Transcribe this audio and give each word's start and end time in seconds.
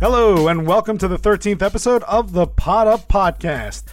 Hello, 0.00 0.48
and 0.48 0.66
welcome 0.66 0.98
to 0.98 1.06
the 1.06 1.16
13th 1.16 1.62
episode 1.62 2.02
of 2.04 2.32
the 2.32 2.48
Pod 2.48 2.88
Up 2.88 3.06
Podcast. 3.06 3.84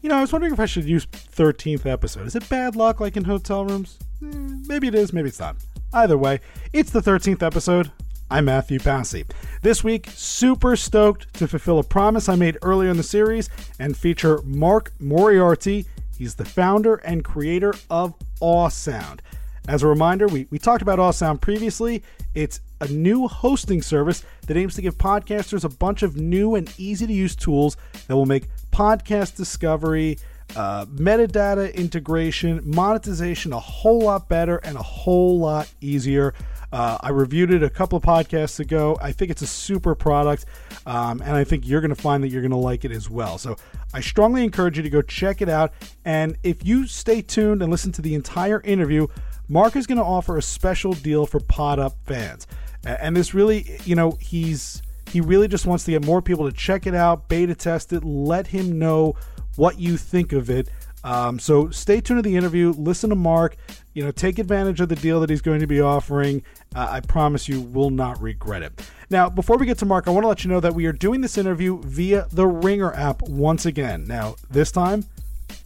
You 0.00 0.08
know, 0.08 0.16
I 0.16 0.22
was 0.22 0.32
wondering 0.32 0.54
if 0.54 0.60
I 0.60 0.64
should 0.64 0.86
use 0.86 1.04
13th 1.04 1.84
episode. 1.84 2.26
Is 2.26 2.34
it 2.34 2.48
bad 2.48 2.74
luck 2.74 3.00
like 3.00 3.18
in 3.18 3.24
hotel 3.24 3.66
rooms? 3.66 3.98
Eh, 4.22 4.28
maybe 4.66 4.88
it 4.88 4.94
is, 4.94 5.12
maybe 5.12 5.28
it's 5.28 5.40
not. 5.40 5.56
Either 5.92 6.16
way, 6.16 6.40
it's 6.72 6.90
the 6.90 7.02
13th 7.02 7.42
episode. 7.42 7.90
I'm 8.30 8.46
Matthew 8.46 8.78
Passy. 8.78 9.26
This 9.60 9.84
week, 9.84 10.06
super 10.14 10.74
stoked 10.74 11.34
to 11.34 11.46
fulfill 11.46 11.78
a 11.80 11.84
promise 11.84 12.30
I 12.30 12.36
made 12.36 12.56
earlier 12.62 12.88
in 12.90 12.96
the 12.96 13.02
series 13.02 13.50
and 13.78 13.94
feature 13.94 14.40
Mark 14.44 14.92
Moriarty. 14.98 15.84
He's 16.18 16.34
the 16.34 16.44
founder 16.44 16.96
and 16.96 17.24
creator 17.24 17.72
of 17.88 18.14
Awesound. 18.42 19.20
As 19.68 19.84
a 19.84 19.86
reminder, 19.86 20.26
we, 20.26 20.48
we 20.50 20.58
talked 20.58 20.82
about 20.82 20.98
Awesound 20.98 21.40
previously. 21.40 22.02
It's 22.34 22.60
a 22.80 22.88
new 22.88 23.28
hosting 23.28 23.82
service 23.82 24.24
that 24.46 24.56
aims 24.56 24.74
to 24.74 24.82
give 24.82 24.98
podcasters 24.98 25.62
a 25.62 25.68
bunch 25.68 26.02
of 26.02 26.16
new 26.16 26.56
and 26.56 26.72
easy 26.76 27.06
to 27.06 27.12
use 27.12 27.36
tools 27.36 27.76
that 28.08 28.16
will 28.16 28.26
make 28.26 28.48
podcast 28.72 29.36
discovery, 29.36 30.18
uh, 30.56 30.86
metadata 30.86 31.72
integration, 31.74 32.62
monetization 32.64 33.52
a 33.52 33.60
whole 33.60 34.00
lot 34.00 34.28
better 34.28 34.56
and 34.58 34.76
a 34.76 34.82
whole 34.82 35.38
lot 35.38 35.70
easier. 35.80 36.34
Uh, 36.72 36.98
I 37.00 37.10
reviewed 37.10 37.50
it 37.50 37.62
a 37.62 37.70
couple 37.70 37.96
of 37.96 38.02
podcasts 38.02 38.60
ago. 38.60 38.98
I 39.00 39.12
think 39.12 39.30
it's 39.30 39.42
a 39.42 39.46
super 39.46 39.94
product, 39.94 40.44
um, 40.86 41.22
and 41.22 41.32
I 41.32 41.44
think 41.44 41.66
you're 41.66 41.80
going 41.80 41.94
to 41.94 42.00
find 42.00 42.22
that 42.22 42.28
you're 42.28 42.42
going 42.42 42.50
to 42.50 42.56
like 42.56 42.84
it 42.84 42.92
as 42.92 43.08
well. 43.08 43.38
So 43.38 43.56
I 43.94 44.00
strongly 44.00 44.44
encourage 44.44 44.76
you 44.76 44.82
to 44.82 44.90
go 44.90 45.00
check 45.02 45.40
it 45.40 45.48
out. 45.48 45.72
And 46.04 46.36
if 46.42 46.64
you 46.64 46.86
stay 46.86 47.22
tuned 47.22 47.62
and 47.62 47.70
listen 47.70 47.92
to 47.92 48.02
the 48.02 48.14
entire 48.14 48.60
interview, 48.62 49.06
Mark 49.48 49.76
is 49.76 49.86
going 49.86 49.98
to 49.98 50.04
offer 50.04 50.36
a 50.36 50.42
special 50.42 50.92
deal 50.92 51.24
for 51.24 51.40
Pod 51.40 51.78
Up 51.78 51.96
fans. 52.04 52.46
And 52.84 53.16
this 53.16 53.34
really, 53.34 53.78
you 53.84 53.96
know, 53.96 54.18
he's 54.20 54.82
he 55.10 55.20
really 55.22 55.48
just 55.48 55.66
wants 55.66 55.84
to 55.84 55.92
get 55.92 56.04
more 56.04 56.20
people 56.20 56.50
to 56.50 56.54
check 56.54 56.86
it 56.86 56.94
out, 56.94 57.28
beta 57.28 57.54
test 57.54 57.92
it, 57.94 58.04
let 58.04 58.48
him 58.48 58.78
know 58.78 59.16
what 59.56 59.80
you 59.80 59.96
think 59.96 60.32
of 60.32 60.50
it. 60.50 60.68
Um, 61.02 61.38
so 61.38 61.70
stay 61.70 62.00
tuned 62.00 62.22
to 62.22 62.28
the 62.28 62.36
interview, 62.36 62.74
listen 62.76 63.10
to 63.10 63.16
Mark, 63.16 63.56
you 63.98 64.04
know, 64.04 64.12
take 64.12 64.38
advantage 64.38 64.80
of 64.80 64.88
the 64.88 64.94
deal 64.94 65.18
that 65.18 65.28
he's 65.28 65.40
going 65.40 65.58
to 65.58 65.66
be 65.66 65.80
offering. 65.80 66.44
Uh, 66.72 66.86
I 66.88 67.00
promise 67.00 67.48
you 67.48 67.60
will 67.60 67.90
not 67.90 68.22
regret 68.22 68.62
it. 68.62 68.88
Now, 69.10 69.28
before 69.28 69.56
we 69.56 69.66
get 69.66 69.76
to 69.78 69.86
Mark, 69.86 70.06
I 70.06 70.12
want 70.12 70.22
to 70.22 70.28
let 70.28 70.44
you 70.44 70.50
know 70.50 70.60
that 70.60 70.72
we 70.72 70.86
are 70.86 70.92
doing 70.92 71.20
this 71.20 71.36
interview 71.36 71.82
via 71.82 72.28
the 72.30 72.46
Ringr 72.46 72.94
app 72.94 73.22
once 73.22 73.66
again. 73.66 74.04
Now, 74.06 74.36
this 74.48 74.70
time, 74.70 75.04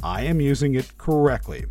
I 0.03 0.23
am 0.23 0.41
using 0.41 0.77
it 0.77 0.97
correctly. 0.97 1.67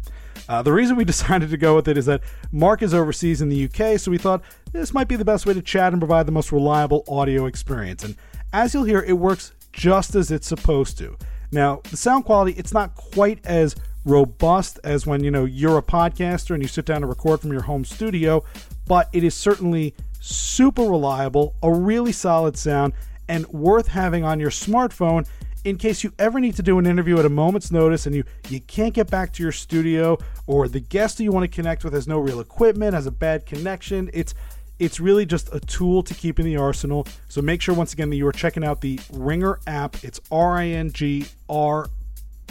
Uh, 0.48 0.62
the 0.62 0.72
reason 0.72 0.96
we 0.96 1.04
decided 1.14 1.50
to 1.50 1.58
go 1.58 1.76
with 1.76 1.88
it 1.88 1.98
is 1.98 2.06
that 2.06 2.22
Mark 2.52 2.84
is 2.84 2.94
overseas 2.94 3.42
in 3.42 3.50
the 3.50 3.66
UK, 3.66 4.00
so 4.00 4.12
we 4.12 4.20
thought 4.20 4.44
this 4.72 4.94
might 4.94 5.08
be 5.08 5.16
the 5.16 5.26
best 5.26 5.48
way 5.48 5.56
to 5.56 5.64
chat 5.64 5.94
and 5.94 6.00
provide 6.00 6.28
the 6.28 6.32
most 6.32 6.52
reliable 6.52 7.04
audio 7.08 7.48
experience. 7.48 8.04
And 8.04 8.16
as 8.54 8.76
you'll 8.76 8.84
hear, 8.84 9.00
it 9.02 9.14
works 9.14 9.52
just 9.74 10.14
as 10.14 10.30
it's 10.30 10.46
supposed 10.46 11.00
to. 11.00 11.18
Now, 11.52 11.82
the 11.90 11.98
sound 11.98 12.26
quality, 12.26 12.52
it's 12.52 12.72
not 12.72 12.94
quite 12.94 13.44
as 13.48 13.76
robust 14.06 14.80
as 14.84 15.06
when, 15.06 15.24
you 15.24 15.32
know, 15.32 15.46
you're 15.46 15.78
a 15.78 15.84
podcaster 15.84 16.52
and 16.52 16.62
you 16.62 16.68
sit 16.68 16.86
down 16.86 17.02
to 17.02 17.08
record 17.08 17.42
from 17.42 17.52
your 17.52 17.64
home 17.64 17.86
studio, 17.86 18.44
but 18.88 19.10
it 19.14 19.24
is 19.24 19.34
certainly 19.36 19.94
super 20.20 20.84
reliable, 20.84 21.56
a 21.64 21.72
really 21.72 22.12
solid 22.12 22.58
sound, 22.58 22.94
and 23.28 23.48
worth 23.48 23.88
having 23.88 24.24
on 24.24 24.40
your 24.40 24.50
smartphone 24.50 25.28
in 25.64 25.78
case 25.78 26.04
you 26.04 26.12
ever 26.18 26.40
need 26.40 26.56
to 26.56 26.64
do 26.64 26.80
an 26.80 26.88
interview 26.88 27.20
at 27.20 27.26
a 27.26 27.30
moment's 27.30 27.72
notice 27.72 28.08
and 28.08 28.16
you, 28.16 28.24
you 28.50 28.60
can't 28.62 28.94
get 28.94 29.10
back 29.10 29.32
to 29.34 29.44
your 29.44 29.52
studio 29.52 30.18
or 30.48 30.68
the 30.68 30.80
guest 30.80 31.18
that 31.18 31.24
you 31.24 31.32
want 31.32 31.44
to 31.44 31.56
connect 31.56 31.84
with 31.84 31.94
has 31.94 32.08
no 32.08 32.18
real 32.18 32.40
equipment, 32.40 32.94
has 32.94 33.06
a 33.06 33.12
bad 33.12 33.46
connection. 33.46 34.10
It's 34.14 34.34
it's 34.80 35.00
really 35.00 35.28
just 35.28 35.54
a 35.54 35.60
tool 35.60 36.02
to 36.02 36.16
keep 36.16 36.40
in 36.40 36.46
the 36.46 36.58
arsenal. 36.58 37.06
So 37.30 37.40
make 37.40 37.62
sure 37.62 37.76
once 37.76 37.94
again 37.94 38.10
that 38.10 38.16
you 38.16 38.26
are 38.26 38.32
checking 38.32 38.64
out 38.64 38.82
the 38.82 39.00
Ringr 39.14 39.60
app. 39.68 40.04
It's 40.04 40.20
R 40.32 40.58
I 40.58 40.70
N 40.70 40.92
G 40.92 41.28
R 41.48 41.88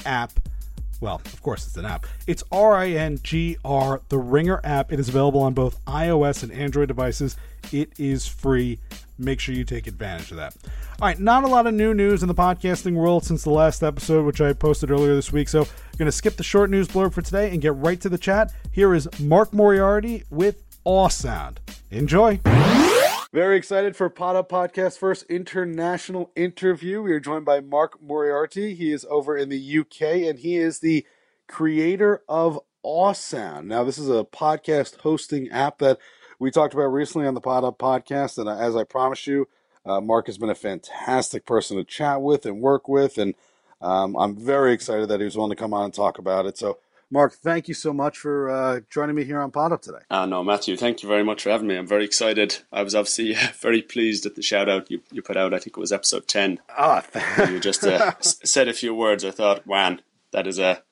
app. 0.06 0.32
Well, 1.00 1.22
of 1.24 1.42
course, 1.42 1.66
it's 1.66 1.76
an 1.76 1.86
app. 1.86 2.06
It's 2.26 2.44
R 2.52 2.76
I 2.76 2.90
N 2.90 3.18
G 3.22 3.56
R, 3.64 4.02
the 4.08 4.18
Ringr 4.18 4.60
app. 4.64 4.92
It 4.92 5.00
is 5.00 5.08
available 5.08 5.40
on 5.40 5.54
both 5.54 5.82
iOS 5.86 6.42
and 6.42 6.52
Android 6.52 6.88
devices. 6.88 7.36
It 7.72 7.92
is 7.98 8.26
free. 8.26 8.78
Make 9.18 9.40
sure 9.40 9.54
you 9.54 9.64
take 9.64 9.86
advantage 9.86 10.30
of 10.30 10.38
that. 10.38 10.54
All 11.00 11.08
right, 11.08 11.18
not 11.18 11.44
a 11.44 11.46
lot 11.46 11.66
of 11.66 11.74
new 11.74 11.94
news 11.94 12.22
in 12.22 12.28
the 12.28 12.34
podcasting 12.34 12.94
world 12.94 13.24
since 13.24 13.42
the 13.42 13.50
last 13.50 13.82
episode, 13.82 14.24
which 14.24 14.40
I 14.40 14.52
posted 14.52 14.90
earlier 14.90 15.14
this 15.14 15.32
week. 15.32 15.48
So 15.48 15.62
I'm 15.62 15.98
going 15.98 16.06
to 16.06 16.12
skip 16.12 16.36
the 16.36 16.42
short 16.42 16.70
news 16.70 16.88
blurb 16.88 17.12
for 17.12 17.22
today 17.22 17.50
and 17.50 17.60
get 17.60 17.74
right 17.76 18.00
to 18.00 18.08
the 18.08 18.18
chat. 18.18 18.52
Here 18.70 18.94
is 18.94 19.08
Mark 19.20 19.52
Moriarty 19.52 20.24
with 20.30 20.62
Awesound. 20.84 21.56
Enjoy. 21.90 22.40
Very 23.32 23.56
excited 23.56 23.94
for 23.94 24.12
Up 24.18 24.48
Podcast 24.48 24.98
first 24.98 25.24
international 25.30 26.32
interview. 26.34 27.00
We 27.00 27.12
are 27.12 27.20
joined 27.20 27.44
by 27.44 27.60
Mark 27.60 28.02
Moriarty. 28.02 28.74
He 28.74 28.90
is 28.90 29.06
over 29.08 29.36
in 29.36 29.50
the 29.50 29.78
UK 29.78 30.02
and 30.28 30.40
he 30.40 30.56
is 30.56 30.80
the 30.80 31.06
creator 31.46 32.24
of 32.28 32.58
Awesound. 32.84 33.66
Now, 33.66 33.84
this 33.84 33.98
is 33.98 34.08
a 34.08 34.24
podcast 34.24 35.02
hosting 35.02 35.48
app 35.50 35.78
that 35.78 35.98
we 36.40 36.50
talked 36.50 36.74
about 36.74 36.86
recently 36.86 37.28
on 37.28 37.34
the 37.34 37.40
Pod 37.40 37.62
Up 37.62 37.78
Podcast. 37.78 38.36
And 38.36 38.48
as 38.48 38.74
I 38.74 38.82
promised 38.82 39.28
you, 39.28 39.46
uh, 39.86 40.00
Mark 40.00 40.26
has 40.26 40.36
been 40.36 40.50
a 40.50 40.54
fantastic 40.56 41.46
person 41.46 41.76
to 41.76 41.84
chat 41.84 42.20
with 42.20 42.44
and 42.44 42.60
work 42.60 42.88
with. 42.88 43.16
And 43.16 43.36
um, 43.80 44.16
I'm 44.16 44.34
very 44.34 44.72
excited 44.72 45.08
that 45.08 45.20
he 45.20 45.24
was 45.24 45.36
willing 45.36 45.50
to 45.50 45.56
come 45.56 45.72
on 45.72 45.84
and 45.84 45.94
talk 45.94 46.18
about 46.18 46.46
it. 46.46 46.58
So, 46.58 46.78
Mark, 47.12 47.32
thank 47.32 47.66
you 47.66 47.74
so 47.74 47.92
much 47.92 48.16
for 48.18 48.48
uh, 48.48 48.80
joining 48.88 49.16
me 49.16 49.24
here 49.24 49.40
on 49.40 49.50
Pod 49.50 49.72
Up 49.72 49.82
today. 49.82 49.98
Uh, 50.08 50.26
no, 50.26 50.44
Matthew, 50.44 50.76
thank 50.76 51.02
you 51.02 51.08
very 51.08 51.24
much 51.24 51.42
for 51.42 51.50
having 51.50 51.66
me. 51.66 51.76
I'm 51.76 51.86
very 51.86 52.04
excited. 52.04 52.58
I 52.72 52.84
was 52.84 52.94
obviously 52.94 53.34
very 53.60 53.82
pleased 53.82 54.26
at 54.26 54.36
the 54.36 54.42
shout 54.42 54.68
out 54.68 54.90
you, 54.92 55.00
you 55.10 55.20
put 55.20 55.36
out. 55.36 55.52
I 55.52 55.58
think 55.58 55.76
it 55.76 55.80
was 55.80 55.90
episode 55.90 56.28
10. 56.28 56.60
Ah, 56.78 57.04
you 57.48 57.58
just 57.58 57.82
uh, 57.84 58.12
said 58.20 58.68
a 58.68 58.72
few 58.72 58.94
words. 58.94 59.24
I 59.24 59.32
thought, 59.32 59.66
man, 59.66 60.02
that 60.30 60.46
is 60.46 60.60
a, 60.60 60.84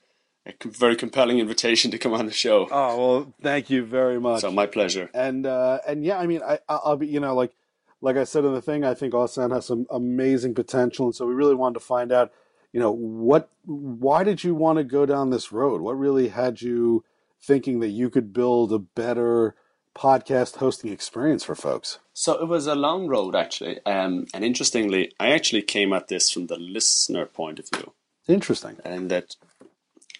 a 0.44 0.54
very 0.64 0.96
compelling 0.96 1.38
invitation 1.38 1.92
to 1.92 1.98
come 1.98 2.14
on 2.14 2.26
the 2.26 2.32
show. 2.32 2.66
Oh, 2.68 2.98
well, 2.98 3.34
thank 3.40 3.70
you 3.70 3.84
very 3.84 4.18
much. 4.18 4.40
So, 4.40 4.50
my 4.50 4.66
pleasure. 4.66 5.10
And, 5.14 5.46
uh, 5.46 5.78
and 5.86 6.04
yeah, 6.04 6.18
I 6.18 6.26
mean, 6.26 6.42
I, 6.42 6.58
I'll 6.68 6.96
be, 6.96 7.06
you 7.06 7.20
know, 7.20 7.36
like, 7.36 7.52
like 8.00 8.16
I 8.16 8.24
said 8.24 8.44
in 8.44 8.54
the 8.54 8.62
thing, 8.62 8.84
I 8.84 8.94
think 8.94 9.14
Awesound 9.14 9.52
has 9.52 9.66
some 9.66 9.86
amazing 9.88 10.54
potential. 10.54 11.06
And 11.06 11.14
so 11.14 11.26
we 11.26 11.34
really 11.34 11.54
wanted 11.54 11.74
to 11.74 11.80
find 11.80 12.10
out 12.10 12.32
you 12.72 12.80
know 12.80 12.90
what 12.90 13.50
why 13.64 14.24
did 14.24 14.44
you 14.44 14.54
want 14.54 14.78
to 14.78 14.84
go 14.84 15.06
down 15.06 15.30
this 15.30 15.52
road? 15.52 15.80
What 15.80 15.98
really 15.98 16.28
had 16.28 16.60
you 16.62 17.04
thinking 17.42 17.80
that 17.80 17.88
you 17.88 18.10
could 18.10 18.32
build 18.32 18.72
a 18.72 18.78
better 18.78 19.54
podcast 19.96 20.56
hosting 20.56 20.92
experience 20.92 21.44
for 21.44 21.54
folks? 21.54 21.98
So 22.12 22.40
it 22.40 22.46
was 22.46 22.66
a 22.66 22.74
long 22.74 23.06
road 23.08 23.34
actually 23.34 23.84
um, 23.86 24.26
and 24.34 24.44
interestingly 24.44 25.12
i 25.18 25.28
actually 25.28 25.62
came 25.62 25.92
at 25.92 26.08
this 26.08 26.30
from 26.30 26.46
the 26.46 26.58
listener 26.58 27.26
point 27.26 27.58
of 27.58 27.68
view. 27.74 27.92
Interesting. 28.26 28.76
And 28.84 29.10
that 29.10 29.36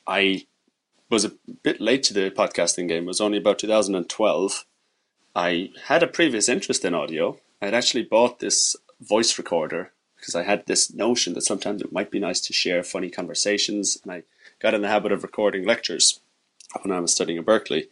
i 0.07 0.47
was 1.11 1.25
a 1.25 1.33
bit 1.63 1.81
late 1.81 2.03
to 2.05 2.13
the 2.13 2.31
podcasting 2.31 2.87
game. 2.89 3.05
It 3.05 3.09
was 3.09 3.21
only 3.21 3.39
about 3.39 3.59
2012 3.59 4.65
i 5.35 5.71
had 5.85 6.03
a 6.03 6.07
previous 6.07 6.49
interest 6.49 6.85
in 6.85 6.95
audio. 6.95 7.39
I'd 7.61 7.75
actually 7.75 8.05
bought 8.05 8.39
this 8.39 8.77
voice 9.01 9.37
recorder 9.39 9.93
because 10.29 10.39
I 10.39 10.51
had 10.51 10.67
this 10.67 10.93
notion 10.93 11.33
that 11.33 11.45
sometimes 11.45 11.81
it 11.81 11.91
might 11.91 12.11
be 12.11 12.19
nice 12.21 12.39
to 12.43 12.53
share 12.53 12.83
funny 12.83 13.09
conversations, 13.09 13.99
and 14.03 14.13
I 14.13 14.25
got 14.61 14.75
in 14.75 14.83
the 14.83 14.89
habit 14.89 15.11
of 15.11 15.23
recording 15.23 15.65
lectures 15.65 16.21
when 16.83 16.93
I 16.95 17.01
was 17.01 17.15
studying 17.15 17.39
at 17.39 17.47
Berkeley, 17.47 17.89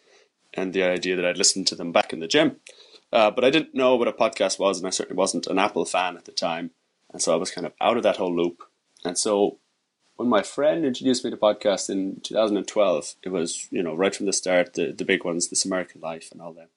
and 0.52 0.74
the 0.74 0.82
idea 0.82 1.16
that 1.16 1.24
I'd 1.24 1.38
listen 1.38 1.64
to 1.64 1.74
them 1.74 1.92
back 1.92 2.12
in 2.12 2.20
the 2.20 2.28
gym. 2.28 2.56
Uh, 3.10 3.30
but 3.30 3.42
I 3.42 3.48
didn't 3.48 3.74
know 3.74 3.96
what 3.96 4.06
a 4.06 4.12
podcast 4.12 4.58
was, 4.58 4.76
and 4.76 4.86
I 4.86 4.90
certainly 4.90 5.16
wasn't 5.16 5.46
an 5.46 5.58
Apple 5.58 5.86
fan 5.86 6.18
at 6.18 6.26
the 6.26 6.32
time, 6.32 6.72
and 7.10 7.22
so 7.22 7.32
I 7.32 7.36
was 7.36 7.50
kind 7.50 7.66
of 7.66 7.72
out 7.80 7.96
of 7.96 8.02
that 8.02 8.18
whole 8.18 8.36
loop. 8.36 8.64
And 9.02 9.16
so 9.16 9.56
when 10.16 10.28
my 10.28 10.42
friend 10.42 10.84
introduced 10.84 11.24
me 11.24 11.30
to 11.30 11.38
podcasts 11.38 11.88
in 11.88 12.20
2012, 12.20 13.14
it 13.22 13.30
was 13.30 13.66
you 13.70 13.82
know 13.82 13.94
right 13.94 14.14
from 14.14 14.26
the 14.26 14.34
start 14.34 14.74
the 14.74 14.92
the 14.92 15.06
big 15.06 15.24
ones, 15.24 15.48
This 15.48 15.64
American 15.64 16.02
Life, 16.02 16.28
and 16.32 16.42
all 16.42 16.52
that. 16.52 16.68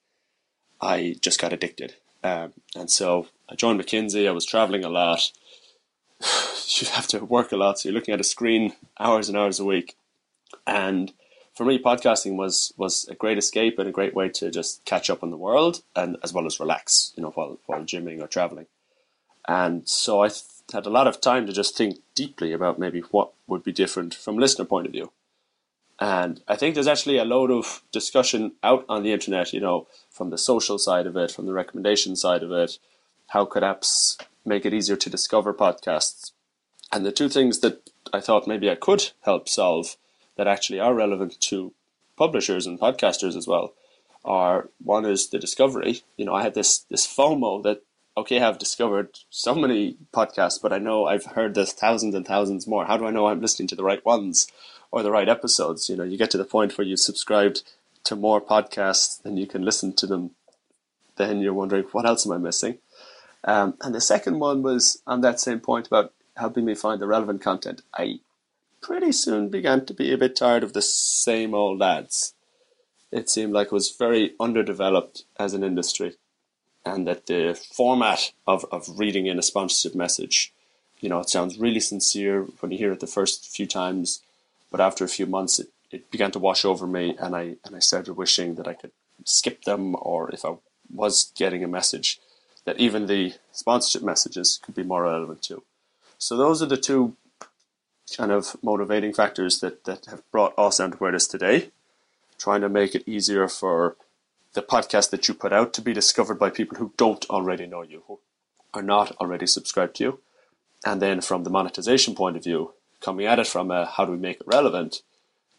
I 0.80 1.16
just 1.20 1.38
got 1.38 1.52
addicted, 1.52 1.96
um, 2.24 2.54
and 2.74 2.90
so 2.90 3.26
I 3.46 3.56
joined 3.56 3.78
McKinsey. 3.78 4.26
I 4.26 4.32
was 4.32 4.46
traveling 4.46 4.86
a 4.86 4.88
lot, 4.88 5.32
you 6.80 6.88
have 6.88 7.06
to 7.08 7.24
work 7.24 7.52
a 7.52 7.56
lot, 7.56 7.78
so 7.78 7.88
you're 7.88 7.94
looking 7.94 8.14
at 8.14 8.20
a 8.20 8.24
screen 8.24 8.74
hours 8.98 9.28
and 9.28 9.36
hours 9.36 9.60
a 9.60 9.64
week. 9.64 9.96
And 10.66 11.12
for 11.54 11.64
me, 11.64 11.78
podcasting 11.78 12.36
was 12.36 12.72
was 12.76 13.06
a 13.08 13.14
great 13.14 13.38
escape 13.38 13.78
and 13.78 13.88
a 13.88 13.92
great 13.92 14.14
way 14.14 14.28
to 14.30 14.50
just 14.50 14.84
catch 14.84 15.10
up 15.10 15.22
on 15.22 15.30
the 15.30 15.36
world 15.36 15.82
and 15.94 16.16
as 16.22 16.32
well 16.32 16.46
as 16.46 16.60
relax, 16.60 17.12
you 17.16 17.22
know, 17.22 17.30
while 17.30 17.58
while 17.66 17.82
gymming 17.82 18.22
or 18.22 18.26
traveling. 18.26 18.66
And 19.48 19.88
so 19.88 20.22
I 20.22 20.28
th- 20.28 20.42
had 20.72 20.86
a 20.86 20.90
lot 20.90 21.06
of 21.06 21.20
time 21.20 21.46
to 21.46 21.52
just 21.52 21.76
think 21.76 21.98
deeply 22.14 22.52
about 22.52 22.78
maybe 22.78 23.00
what 23.10 23.32
would 23.46 23.64
be 23.64 23.72
different 23.72 24.14
from 24.14 24.38
listener 24.38 24.64
point 24.64 24.86
of 24.86 24.92
view. 24.92 25.12
And 25.98 26.40
I 26.48 26.56
think 26.56 26.74
there's 26.74 26.86
actually 26.86 27.18
a 27.18 27.24
load 27.24 27.50
of 27.50 27.82
discussion 27.92 28.52
out 28.62 28.86
on 28.88 29.02
the 29.02 29.12
internet, 29.12 29.52
you 29.52 29.60
know, 29.60 29.86
from 30.10 30.30
the 30.30 30.38
social 30.38 30.78
side 30.78 31.06
of 31.06 31.16
it, 31.16 31.30
from 31.30 31.46
the 31.46 31.52
recommendation 31.52 32.16
side 32.16 32.42
of 32.42 32.52
it. 32.52 32.78
How 33.28 33.44
could 33.44 33.62
apps 33.62 34.18
make 34.44 34.64
it 34.64 34.74
easier 34.74 34.96
to 34.96 35.10
discover 35.10 35.52
podcasts. 35.52 36.32
And 36.92 37.04
the 37.04 37.12
two 37.12 37.28
things 37.28 37.60
that 37.60 37.90
I 38.12 38.20
thought 38.20 38.46
maybe 38.46 38.70
I 38.70 38.74
could 38.74 39.10
help 39.22 39.48
solve 39.48 39.96
that 40.36 40.48
actually 40.48 40.80
are 40.80 40.94
relevant 40.94 41.40
to 41.40 41.72
publishers 42.16 42.66
and 42.66 42.78
podcasters 42.78 43.36
as 43.36 43.46
well 43.46 43.74
are 44.24 44.68
one 44.82 45.06
is 45.06 45.28
the 45.28 45.38
discovery. 45.38 46.02
You 46.16 46.24
know, 46.24 46.34
I 46.34 46.42
had 46.42 46.54
this 46.54 46.78
this 46.90 47.06
FOMO 47.06 47.62
that 47.62 47.82
okay, 48.16 48.40
I've 48.40 48.58
discovered 48.58 49.18
so 49.30 49.54
many 49.54 49.96
podcasts, 50.12 50.60
but 50.60 50.72
I 50.72 50.78
know 50.78 51.06
I've 51.06 51.24
heard 51.24 51.54
there's 51.54 51.72
thousands 51.72 52.14
and 52.14 52.26
thousands 52.26 52.66
more. 52.66 52.84
How 52.84 52.96
do 52.96 53.06
I 53.06 53.10
know 53.10 53.26
I'm 53.26 53.40
listening 53.40 53.68
to 53.68 53.76
the 53.76 53.84
right 53.84 54.04
ones 54.04 54.50
or 54.90 55.02
the 55.02 55.10
right 55.10 55.28
episodes? 55.28 55.88
You 55.88 55.96
know, 55.96 56.04
you 56.04 56.18
get 56.18 56.30
to 56.32 56.38
the 56.38 56.44
point 56.44 56.76
where 56.76 56.86
you've 56.86 57.00
subscribed 57.00 57.62
to 58.04 58.16
more 58.16 58.40
podcasts 58.40 59.22
than 59.22 59.36
you 59.36 59.46
can 59.46 59.62
listen 59.62 59.94
to 59.94 60.06
them. 60.06 60.32
Then 61.16 61.40
you're 61.40 61.54
wondering, 61.54 61.84
what 61.92 62.06
else 62.06 62.26
am 62.26 62.32
I 62.32 62.38
missing? 62.38 62.78
Um, 63.44 63.74
and 63.80 63.94
the 63.94 64.00
second 64.00 64.38
one 64.38 64.62
was 64.62 65.02
on 65.06 65.20
that 65.22 65.40
same 65.40 65.60
point 65.60 65.86
about 65.86 66.12
helping 66.36 66.64
me 66.64 66.74
find 66.74 67.00
the 67.00 67.06
relevant 67.06 67.42
content. 67.42 67.82
I 67.94 68.20
pretty 68.80 69.12
soon 69.12 69.48
began 69.48 69.84
to 69.86 69.94
be 69.94 70.12
a 70.12 70.18
bit 70.18 70.36
tired 70.36 70.62
of 70.62 70.72
the 70.72 70.82
same 70.82 71.54
old 71.54 71.82
ads. 71.82 72.34
It 73.10 73.28
seemed 73.28 73.52
like 73.52 73.68
it 73.68 73.72
was 73.72 73.90
very 73.90 74.34
underdeveloped 74.38 75.24
as 75.38 75.52
an 75.52 75.64
industry, 75.64 76.16
and 76.84 77.06
that 77.06 77.26
the 77.26 77.60
format 77.74 78.32
of, 78.46 78.64
of 78.70 78.98
reading 78.98 79.26
in 79.26 79.38
a 79.38 79.42
sponsorship 79.42 79.94
message, 79.94 80.52
you 81.00 81.08
know, 81.08 81.18
it 81.18 81.28
sounds 81.28 81.58
really 81.58 81.80
sincere 81.80 82.46
when 82.60 82.72
you 82.72 82.78
hear 82.78 82.92
it 82.92 83.00
the 83.00 83.06
first 83.06 83.48
few 83.48 83.66
times, 83.66 84.22
but 84.70 84.80
after 84.80 85.04
a 85.04 85.08
few 85.08 85.26
months, 85.26 85.58
it, 85.58 85.68
it 85.90 86.10
began 86.10 86.30
to 86.30 86.38
wash 86.38 86.64
over 86.64 86.86
me, 86.86 87.16
and 87.18 87.34
I 87.34 87.56
and 87.64 87.74
I 87.74 87.80
started 87.80 88.14
wishing 88.14 88.54
that 88.54 88.68
I 88.68 88.74
could 88.74 88.92
skip 89.24 89.64
them, 89.64 89.96
or 89.98 90.30
if 90.30 90.44
I 90.44 90.54
was 90.92 91.32
getting 91.34 91.64
a 91.64 91.68
message, 91.68 92.20
that 92.64 92.78
even 92.78 93.06
the 93.06 93.34
sponsorship 93.52 94.02
messages 94.02 94.60
could 94.62 94.74
be 94.74 94.82
more 94.82 95.04
relevant 95.04 95.42
too. 95.42 95.62
So 96.18 96.36
those 96.36 96.62
are 96.62 96.66
the 96.66 96.76
two 96.76 97.16
kind 98.16 98.32
of 98.32 98.56
motivating 98.62 99.12
factors 99.12 99.60
that, 99.60 99.84
that 99.84 100.06
have 100.06 100.28
brought 100.30 100.54
us 100.58 100.78
to 100.78 101.04
it 101.06 101.14
is 101.14 101.26
today. 101.26 101.70
Trying 102.38 102.60
to 102.62 102.68
make 102.68 102.94
it 102.94 103.06
easier 103.06 103.48
for 103.48 103.96
the 104.54 104.62
podcast 104.62 105.10
that 105.10 105.28
you 105.28 105.34
put 105.34 105.52
out 105.52 105.72
to 105.74 105.82
be 105.82 105.92
discovered 105.92 106.38
by 106.38 106.50
people 106.50 106.78
who 106.78 106.92
don't 106.96 107.28
already 107.30 107.66
know 107.66 107.82
you, 107.82 108.02
who 108.08 108.18
are 108.74 108.82
not 108.82 109.16
already 109.16 109.46
subscribed 109.46 109.96
to 109.96 110.04
you. 110.04 110.20
And 110.84 111.00
then 111.00 111.20
from 111.20 111.44
the 111.44 111.50
monetization 111.50 112.14
point 112.14 112.36
of 112.36 112.44
view, 112.44 112.72
coming 113.00 113.26
at 113.26 113.38
it 113.38 113.46
from 113.46 113.70
a 113.70 113.86
how 113.86 114.04
do 114.04 114.12
we 114.12 114.18
make 114.18 114.40
it 114.40 114.46
relevant, 114.46 115.02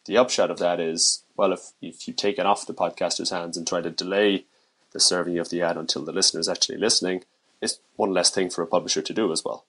the 0.06 0.18
upshot 0.18 0.50
of 0.50 0.60
that 0.60 0.80
is, 0.80 1.24
well, 1.36 1.54
if, 1.54 1.72
if 1.82 2.08
you 2.08 2.14
take 2.14 2.40
it 2.40 2.46
off 2.46 2.66
the 2.66 2.74
podcaster's 2.74 3.30
hands 3.30 3.56
and 3.56 3.68
try 3.68 3.82
to 3.82 3.92
delay 3.92 4.46
the 4.92 5.00
serving 5.00 5.38
of 5.40 5.50
the 5.50 5.62
ad 5.62 5.78
until 5.78 6.04
the 6.04 6.12
listener 6.12 6.40
is 6.40 6.50
actually 6.50 6.78
listening, 6.78 7.24
it's 7.62 7.80
one 7.96 8.14
less 8.14 8.30
thing 8.30 8.50
for 8.50 8.62
a 8.62 8.68
publisher 8.68 9.02
to 9.02 9.14
do 9.14 9.32
as 9.32 9.44
well. 9.44 9.66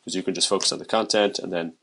Because 0.00 0.14
you 0.14 0.22
can 0.22 0.34
just 0.34 0.48
focus 0.48 0.72
on 0.72 0.78
the 0.78 0.84
content 0.84 1.38
and 1.38 1.52
then 1.52 1.74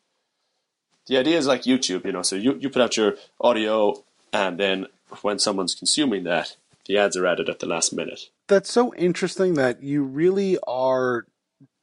the 1.08 1.18
idea 1.18 1.38
is 1.38 1.48
like 1.48 1.64
YouTube, 1.64 2.06
you 2.06 2.12
know, 2.12 2.22
so 2.22 2.36
you, 2.36 2.58
you 2.60 2.70
put 2.70 2.82
out 2.82 2.98
your 2.98 3.16
audio 3.40 4.04
and 4.32 4.60
then 4.60 4.88
when 5.22 5.40
someone's 5.40 5.76
consuming 5.76 6.24
that, 6.24 6.56
the 6.86 6.98
ads 6.98 7.18
are 7.18 7.28
added 7.28 7.50
at 7.50 7.60
the 7.60 7.66
last 7.66 7.94
minute. 7.94 8.30
That's 8.48 8.72
so 8.72 8.94
interesting 8.96 9.56
that 9.56 9.84
you 9.84 10.04
really 10.04 10.58
are 10.68 11.26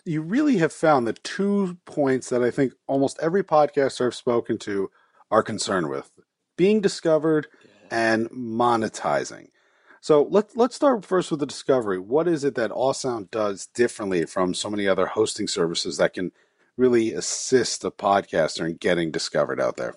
you 0.04 0.22
really 0.22 0.56
have 0.56 0.72
found 0.72 1.06
the 1.06 1.12
two 1.12 1.76
points 1.84 2.30
that 2.30 2.42
I 2.42 2.50
think 2.50 2.72
almost 2.86 3.18
every 3.20 3.44
podcaster 3.44 4.06
I've 4.06 4.14
spoken 4.14 4.56
to 4.60 4.90
are 5.30 5.42
concerned 5.42 5.90
with 5.90 6.10
being 6.56 6.80
discovered 6.80 7.46
yeah. 7.62 8.14
and 8.14 8.30
monetizing. 8.30 9.48
So 10.00 10.26
let's 10.30 10.56
let's 10.56 10.76
start 10.76 11.04
first 11.04 11.30
with 11.30 11.40
the 11.40 11.46
discovery. 11.46 11.98
What 11.98 12.28
is 12.28 12.44
it 12.44 12.54
that 12.54 12.70
Awesound 12.70 13.30
does 13.30 13.66
differently 13.66 14.24
from 14.26 14.54
so 14.54 14.70
many 14.70 14.86
other 14.86 15.06
hosting 15.06 15.48
services 15.48 15.96
that 15.96 16.14
can 16.14 16.32
really 16.76 17.12
assist 17.12 17.84
a 17.84 17.90
podcaster 17.90 18.68
in 18.68 18.76
getting 18.76 19.10
discovered 19.10 19.60
out 19.60 19.76
there? 19.76 19.96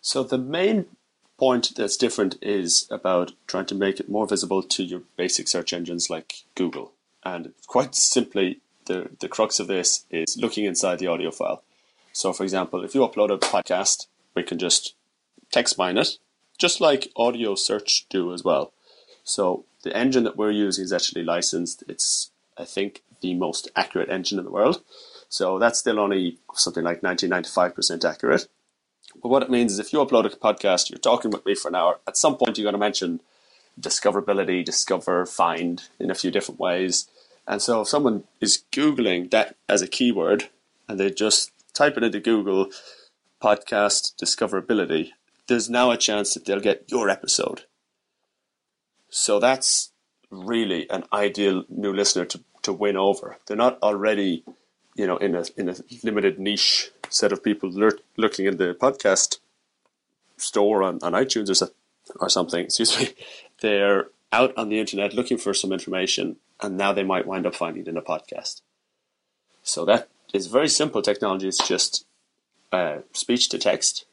So 0.00 0.22
the 0.22 0.38
main 0.38 0.86
point 1.38 1.72
that's 1.74 1.96
different 1.96 2.36
is 2.42 2.86
about 2.90 3.32
trying 3.46 3.66
to 3.66 3.74
make 3.74 3.98
it 3.98 4.08
more 4.08 4.26
visible 4.26 4.62
to 4.62 4.82
your 4.82 5.02
basic 5.16 5.48
search 5.48 5.72
engines 5.72 6.10
like 6.10 6.44
Google. 6.54 6.92
And 7.24 7.52
quite 7.66 7.94
simply, 7.94 8.60
the, 8.86 9.10
the 9.20 9.28
crux 9.28 9.60
of 9.60 9.68
this 9.68 10.04
is 10.10 10.36
looking 10.36 10.64
inside 10.64 10.98
the 10.98 11.06
audio 11.06 11.30
file. 11.30 11.62
So, 12.12 12.32
for 12.32 12.42
example, 12.42 12.84
if 12.84 12.94
you 12.94 13.00
upload 13.00 13.32
a 13.32 13.38
podcast, 13.38 14.06
we 14.34 14.42
can 14.42 14.58
just 14.58 14.94
text 15.50 15.78
mine 15.78 15.98
it 15.98 16.18
just 16.62 16.80
like 16.80 17.10
audio 17.16 17.56
search 17.56 18.06
do 18.08 18.32
as 18.32 18.44
well. 18.44 18.72
So 19.24 19.64
the 19.82 19.94
engine 19.96 20.22
that 20.22 20.36
we're 20.36 20.52
using 20.52 20.84
is 20.84 20.92
actually 20.92 21.24
licensed. 21.24 21.82
It's, 21.88 22.30
I 22.56 22.64
think, 22.64 23.02
the 23.20 23.34
most 23.34 23.68
accurate 23.74 24.08
engine 24.08 24.38
in 24.38 24.44
the 24.44 24.50
world. 24.52 24.80
So 25.28 25.58
that's 25.58 25.80
still 25.80 25.98
only 25.98 26.38
something 26.54 26.84
like 26.84 27.00
90-95% 27.00 28.04
accurate. 28.04 28.46
But 29.20 29.30
what 29.30 29.42
it 29.42 29.50
means 29.50 29.72
is 29.72 29.80
if 29.80 29.92
you 29.92 29.98
upload 29.98 30.24
a 30.24 30.28
podcast, 30.30 30.88
you're 30.88 31.00
talking 31.00 31.32
with 31.32 31.44
me 31.44 31.56
for 31.56 31.66
an 31.66 31.74
hour, 31.74 31.98
at 32.06 32.16
some 32.16 32.36
point 32.36 32.56
you're 32.56 32.64
going 32.64 32.74
to 32.74 32.78
mention 32.78 33.20
discoverability, 33.80 34.64
discover, 34.64 35.26
find 35.26 35.88
in 35.98 36.12
a 36.12 36.14
few 36.14 36.30
different 36.30 36.60
ways. 36.60 37.08
And 37.44 37.60
so 37.60 37.80
if 37.80 37.88
someone 37.88 38.22
is 38.40 38.62
Googling 38.70 39.32
that 39.32 39.56
as 39.68 39.82
a 39.82 39.88
keyword 39.88 40.48
and 40.88 41.00
they 41.00 41.10
just 41.10 41.50
type 41.74 41.96
it 41.96 42.04
into 42.04 42.20
Google 42.20 42.70
podcast 43.42 44.14
discoverability, 44.22 45.10
there's 45.48 45.68
now 45.68 45.90
a 45.90 45.96
chance 45.96 46.34
that 46.34 46.44
they'll 46.44 46.60
get 46.60 46.84
your 46.88 47.08
episode. 47.08 47.62
So 49.10 49.38
that's 49.38 49.92
really 50.30 50.88
an 50.90 51.04
ideal 51.12 51.64
new 51.68 51.92
listener 51.92 52.24
to, 52.26 52.40
to 52.62 52.72
win 52.72 52.96
over. 52.96 53.38
They're 53.46 53.56
not 53.56 53.78
already, 53.82 54.44
you 54.94 55.06
know, 55.06 55.16
in 55.18 55.34
a 55.34 55.44
in 55.56 55.68
a 55.68 55.76
limited 56.02 56.38
niche 56.38 56.90
set 57.10 57.32
of 57.32 57.44
people 57.44 57.70
looking 58.16 58.46
in 58.46 58.56
the 58.56 58.74
podcast 58.74 59.38
store 60.38 60.82
on, 60.82 60.98
on 61.02 61.12
iTunes 61.12 61.62
or, 61.62 61.70
or 62.20 62.28
something. 62.28 62.60
Excuse 62.64 62.98
me. 62.98 63.14
They're 63.60 64.06
out 64.32 64.56
on 64.56 64.70
the 64.70 64.80
internet 64.80 65.12
looking 65.12 65.36
for 65.36 65.52
some 65.52 65.72
information, 65.72 66.36
and 66.60 66.76
now 66.76 66.92
they 66.92 67.02
might 67.02 67.26
wind 67.26 67.46
up 67.46 67.54
finding 67.54 67.82
it 67.82 67.88
in 67.88 67.96
a 67.96 68.02
podcast. 68.02 68.62
So 69.62 69.84
that 69.84 70.08
is 70.32 70.46
very 70.46 70.68
simple 70.68 71.02
technology. 71.02 71.48
It's 71.48 71.68
just 71.68 72.06
uh, 72.72 72.98
speech 73.12 73.50
to 73.50 73.58
text 73.58 74.06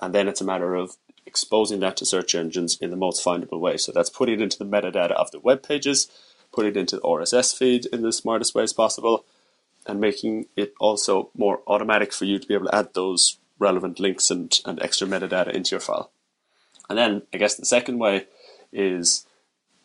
and 0.00 0.14
then 0.14 0.28
it's 0.28 0.40
a 0.40 0.44
matter 0.44 0.74
of 0.74 0.96
exposing 1.26 1.80
that 1.80 1.96
to 1.96 2.04
search 2.04 2.34
engines 2.34 2.76
in 2.80 2.90
the 2.90 2.96
most 2.96 3.24
findable 3.24 3.60
way. 3.60 3.76
So 3.76 3.92
that's 3.92 4.10
putting 4.10 4.36
it 4.36 4.42
into 4.42 4.58
the 4.58 4.64
metadata 4.64 5.12
of 5.12 5.30
the 5.30 5.40
web 5.40 5.62
pages, 5.62 6.08
putting 6.52 6.72
it 6.72 6.76
into 6.76 6.96
the 6.96 7.02
RSS 7.02 7.56
feed 7.56 7.86
in 7.86 8.02
the 8.02 8.12
smartest 8.12 8.54
ways 8.54 8.72
possible, 8.72 9.24
and 9.86 10.00
making 10.00 10.46
it 10.56 10.74
also 10.80 11.30
more 11.36 11.60
automatic 11.66 12.12
for 12.12 12.24
you 12.24 12.38
to 12.38 12.46
be 12.46 12.54
able 12.54 12.66
to 12.66 12.74
add 12.74 12.94
those 12.94 13.38
relevant 13.58 14.00
links 14.00 14.30
and, 14.30 14.60
and 14.64 14.80
extra 14.82 15.06
metadata 15.06 15.52
into 15.52 15.72
your 15.72 15.80
file. 15.80 16.10
And 16.88 16.98
then 16.98 17.22
I 17.32 17.38
guess 17.38 17.54
the 17.54 17.66
second 17.66 17.98
way 17.98 18.26
is 18.72 19.26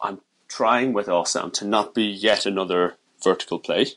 I'm 0.01 0.21
trying 0.47 0.93
with 0.93 1.07
Awesound 1.07 1.53
to 1.53 1.65
not 1.65 1.93
be 1.93 2.03
yet 2.03 2.45
another 2.45 2.97
vertical 3.23 3.59
play. 3.59 3.87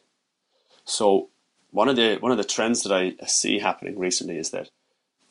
So 0.85 1.31
one 1.71 1.89
of 1.89 1.97
the 1.97 2.17
one 2.21 2.33
of 2.33 2.39
the 2.39 2.45
trends 2.45 2.83
that 2.83 2.93
I 2.93 3.15
see 3.27 3.59
happening 3.59 3.99
recently 3.99 4.37
is 4.37 4.51
that 4.51 4.71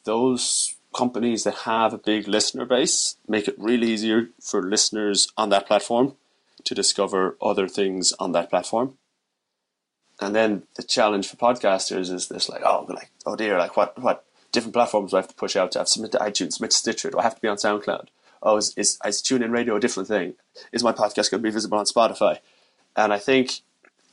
those 0.03 0.75
companies 0.95 1.43
that 1.43 1.55
have 1.59 1.93
a 1.93 1.97
big 1.97 2.27
listener 2.27 2.65
base 2.65 3.15
make 3.27 3.47
it 3.47 3.55
really 3.57 3.87
easier 3.87 4.29
for 4.41 4.61
listeners 4.61 5.31
on 5.37 5.49
that 5.49 5.65
platform 5.65 6.15
to 6.65 6.75
discover 6.75 7.37
other 7.41 7.67
things 7.67 8.13
on 8.19 8.33
that 8.33 8.49
platform. 8.49 8.97
And 10.19 10.35
then 10.35 10.63
the 10.75 10.83
challenge 10.83 11.27
for 11.27 11.37
podcasters 11.37 12.11
is 12.11 12.27
this 12.27 12.49
like, 12.49 12.61
oh 12.63 12.85
like 12.89 13.09
oh 13.25 13.35
dear, 13.35 13.57
like 13.57 13.75
what 13.75 13.99
what 13.99 14.25
different 14.51 14.73
platforms 14.73 15.11
do 15.11 15.17
I 15.17 15.21
have 15.21 15.29
to 15.29 15.35
push 15.35 15.55
out 15.55 15.71
to? 15.71 15.79
I 15.79 15.81
have 15.81 15.87
to 15.87 15.93
submit 15.93 16.11
to 16.11 16.19
iTunes, 16.19 16.53
submit 16.53 16.71
to 16.71 16.77
Stitcher, 16.77 17.09
do 17.09 17.19
I 17.19 17.23
have 17.23 17.35
to 17.35 17.41
be 17.41 17.47
on 17.47 17.57
SoundCloud? 17.57 18.07
Oh, 18.43 18.57
is 18.57 18.73
is, 18.77 18.99
is 19.05 19.21
TuneIn 19.21 19.51
Radio 19.51 19.75
a 19.75 19.79
different 19.79 20.09
thing? 20.09 20.35
Is 20.71 20.83
my 20.83 20.91
podcast 20.91 21.31
going 21.31 21.41
to 21.41 21.49
be 21.49 21.49
visible 21.49 21.77
on 21.77 21.85
Spotify? 21.85 22.39
And 22.95 23.13
I 23.13 23.17
think 23.17 23.61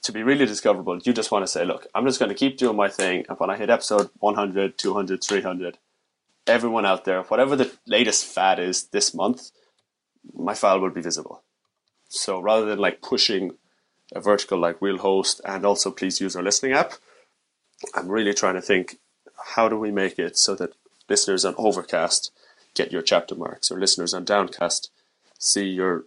to 0.02 0.12
be 0.12 0.22
really 0.22 0.46
discoverable, 0.46 0.98
you 0.98 1.12
just 1.12 1.30
want 1.30 1.42
to 1.44 1.50
say, 1.50 1.64
look, 1.64 1.86
I'm 1.94 2.06
just 2.06 2.18
going 2.18 2.30
to 2.30 2.34
keep 2.34 2.56
doing 2.56 2.76
my 2.76 2.88
thing. 2.88 3.24
And 3.28 3.38
when 3.38 3.50
I 3.50 3.56
hit 3.56 3.70
episode 3.70 4.10
100, 4.18 4.78
200, 4.78 5.22
300, 5.22 5.78
everyone 6.46 6.86
out 6.86 7.04
there, 7.04 7.22
whatever 7.22 7.56
the 7.56 7.72
latest 7.86 8.24
fad 8.24 8.58
is 8.58 8.84
this 8.84 9.14
month, 9.14 9.50
my 10.34 10.54
file 10.54 10.80
will 10.80 10.90
be 10.90 11.00
visible. 11.00 11.42
So 12.08 12.40
rather 12.40 12.66
than 12.66 12.78
like 12.78 13.02
pushing 13.02 13.52
a 14.14 14.20
vertical 14.20 14.58
like 14.58 14.80
we'll 14.80 14.98
host 14.98 15.40
and 15.44 15.64
also 15.64 15.90
please 15.90 16.20
use 16.20 16.34
our 16.34 16.42
listening 16.42 16.72
app, 16.72 16.94
I'm 17.94 18.08
really 18.08 18.34
trying 18.34 18.54
to 18.54 18.62
think 18.62 18.98
how 19.54 19.68
do 19.68 19.78
we 19.78 19.90
make 19.90 20.18
it 20.18 20.36
so 20.36 20.54
that 20.56 20.74
listeners 21.08 21.44
on 21.44 21.54
Overcast 21.56 22.32
get 22.74 22.92
your 22.92 23.02
chapter 23.02 23.34
marks 23.34 23.70
or 23.70 23.78
listeners 23.78 24.14
on 24.14 24.24
Downcast 24.24 24.90
see 25.38 25.66
your 25.66 26.04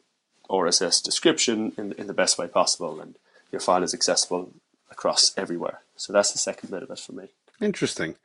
RSS 0.49 1.01
description 1.01 1.71
in, 1.77 1.93
in 1.93 2.07
the 2.07 2.13
best 2.13 2.37
way 2.37 2.47
possible 2.47 2.99
and 2.99 3.15
your 3.51 3.61
file 3.61 3.83
is 3.83 3.93
accessible 3.93 4.53
across 4.89 5.33
everywhere. 5.37 5.81
So 5.95 6.13
that's 6.13 6.31
the 6.31 6.37
second 6.37 6.71
bit 6.71 6.83
of 6.83 6.89
it 6.89 6.99
for 6.99 7.13
me. 7.13 7.29
Interesting. 7.59 8.15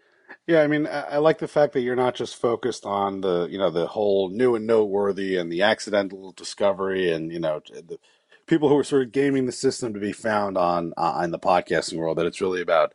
Yeah, 0.47 0.63
I 0.63 0.67
mean, 0.67 0.87
I, 0.87 1.01
I, 1.03 1.17
like 1.19 1.39
the 1.39 1.49
fact 1.49 1.73
that 1.73 1.81
you're 1.81 1.97
not 1.97 2.15
just 2.15 2.37
focused 2.37 2.85
on 2.85 3.21
the, 3.21 3.47
you 3.51 3.59
know, 3.59 3.71
the 3.71 3.87
whole 3.87 4.29
new 4.29 4.55
and 4.55 4.67
noteworthy 4.67 5.37
and 5.37 5.51
the 5.51 5.63
accidental 5.63 6.33
discovery 6.33 7.13
and, 7.13 7.33
you 7.33 7.39
know, 7.39 7.61
the 7.69 7.99
people 8.47 8.69
who 8.69 8.79
are 8.79 8.85
sort 8.85 9.03
of 9.03 9.13
gaming 9.13 9.47
the 9.47 9.53
system 9.53 9.93
to 9.93 10.01
be 10.01 10.13
found 10.13 10.57
on 10.57 10.95
uh, 10.97 11.21
in 11.25 11.31
the 11.31 11.39
podcasting 11.39 11.99
world. 11.99 12.19
That 12.19 12.27
it's 12.27 12.41
really 12.41 12.61
about 12.61 12.93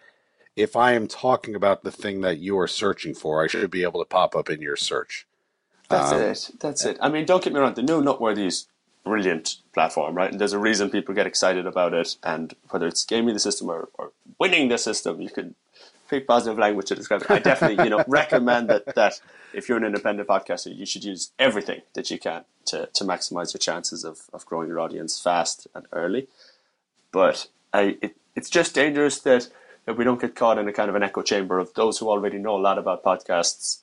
if 0.55 0.75
I 0.75 0.93
am 0.93 1.07
talking 1.07 1.55
about 1.55 1.83
the 1.83 1.91
thing 1.91 2.21
that 2.21 2.39
you 2.39 2.57
are 2.59 2.67
searching 2.67 3.13
for, 3.13 3.43
I 3.43 3.47
should 3.47 3.71
be 3.71 3.83
able 3.83 4.01
to 4.01 4.07
pop 4.07 4.35
up 4.35 4.49
in 4.49 4.61
your 4.61 4.75
search. 4.75 5.27
That's 5.89 6.11
um, 6.11 6.21
it. 6.21 6.59
That's 6.59 6.85
it. 6.85 6.97
I 7.01 7.09
mean, 7.09 7.25
don't 7.25 7.43
get 7.43 7.53
me 7.53 7.59
wrong. 7.59 7.73
The 7.73 7.83
new 7.83 8.01
Noteworthy 8.01 8.45
is 8.45 8.67
brilliant 9.03 9.57
platform, 9.73 10.15
right? 10.15 10.31
And 10.31 10.39
there's 10.39 10.53
a 10.53 10.59
reason 10.59 10.89
people 10.89 11.15
get 11.15 11.27
excited 11.27 11.65
about 11.65 11.93
it. 11.93 12.17
And 12.23 12.53
whether 12.69 12.87
it's 12.87 13.05
gaming 13.05 13.33
the 13.33 13.39
system 13.39 13.69
or, 13.69 13.89
or 13.95 14.11
winning 14.39 14.69
the 14.69 14.77
system, 14.77 15.21
you 15.21 15.29
can 15.29 15.55
pick 16.09 16.27
positive 16.27 16.59
language 16.59 16.87
to 16.87 16.95
describe 16.95 17.21
it. 17.21 17.31
I 17.31 17.39
definitely, 17.39 17.83
you 17.83 17.89
know, 17.89 18.03
recommend 18.07 18.69
that 18.69 18.95
that 18.95 19.19
if 19.53 19.67
you're 19.67 19.77
an 19.77 19.85
independent 19.85 20.27
podcaster, 20.27 20.75
you 20.75 20.85
should 20.85 21.03
use 21.03 21.31
everything 21.39 21.81
that 21.93 22.11
you 22.11 22.19
can 22.19 22.43
to, 22.65 22.87
to 22.93 23.03
maximize 23.03 23.53
your 23.53 23.59
chances 23.59 24.03
of, 24.03 24.21
of 24.33 24.45
growing 24.45 24.67
your 24.67 24.79
audience 24.79 25.19
fast 25.19 25.67
and 25.73 25.87
early. 25.91 26.27
But 27.11 27.47
I, 27.73 27.97
it, 28.01 28.15
it's 28.35 28.49
just 28.49 28.75
dangerous 28.75 29.19
that, 29.19 29.49
that 29.85 29.97
we 29.97 30.03
don't 30.03 30.21
get 30.21 30.35
caught 30.35 30.57
in 30.57 30.67
a 30.67 30.73
kind 30.73 30.89
of 30.89 30.95
an 30.95 31.03
echo 31.03 31.21
chamber 31.21 31.59
of 31.59 31.73
those 31.73 31.97
who 31.97 32.09
already 32.09 32.37
know 32.37 32.55
a 32.55 32.61
lot 32.61 32.77
about 32.77 33.03
podcasts 33.03 33.79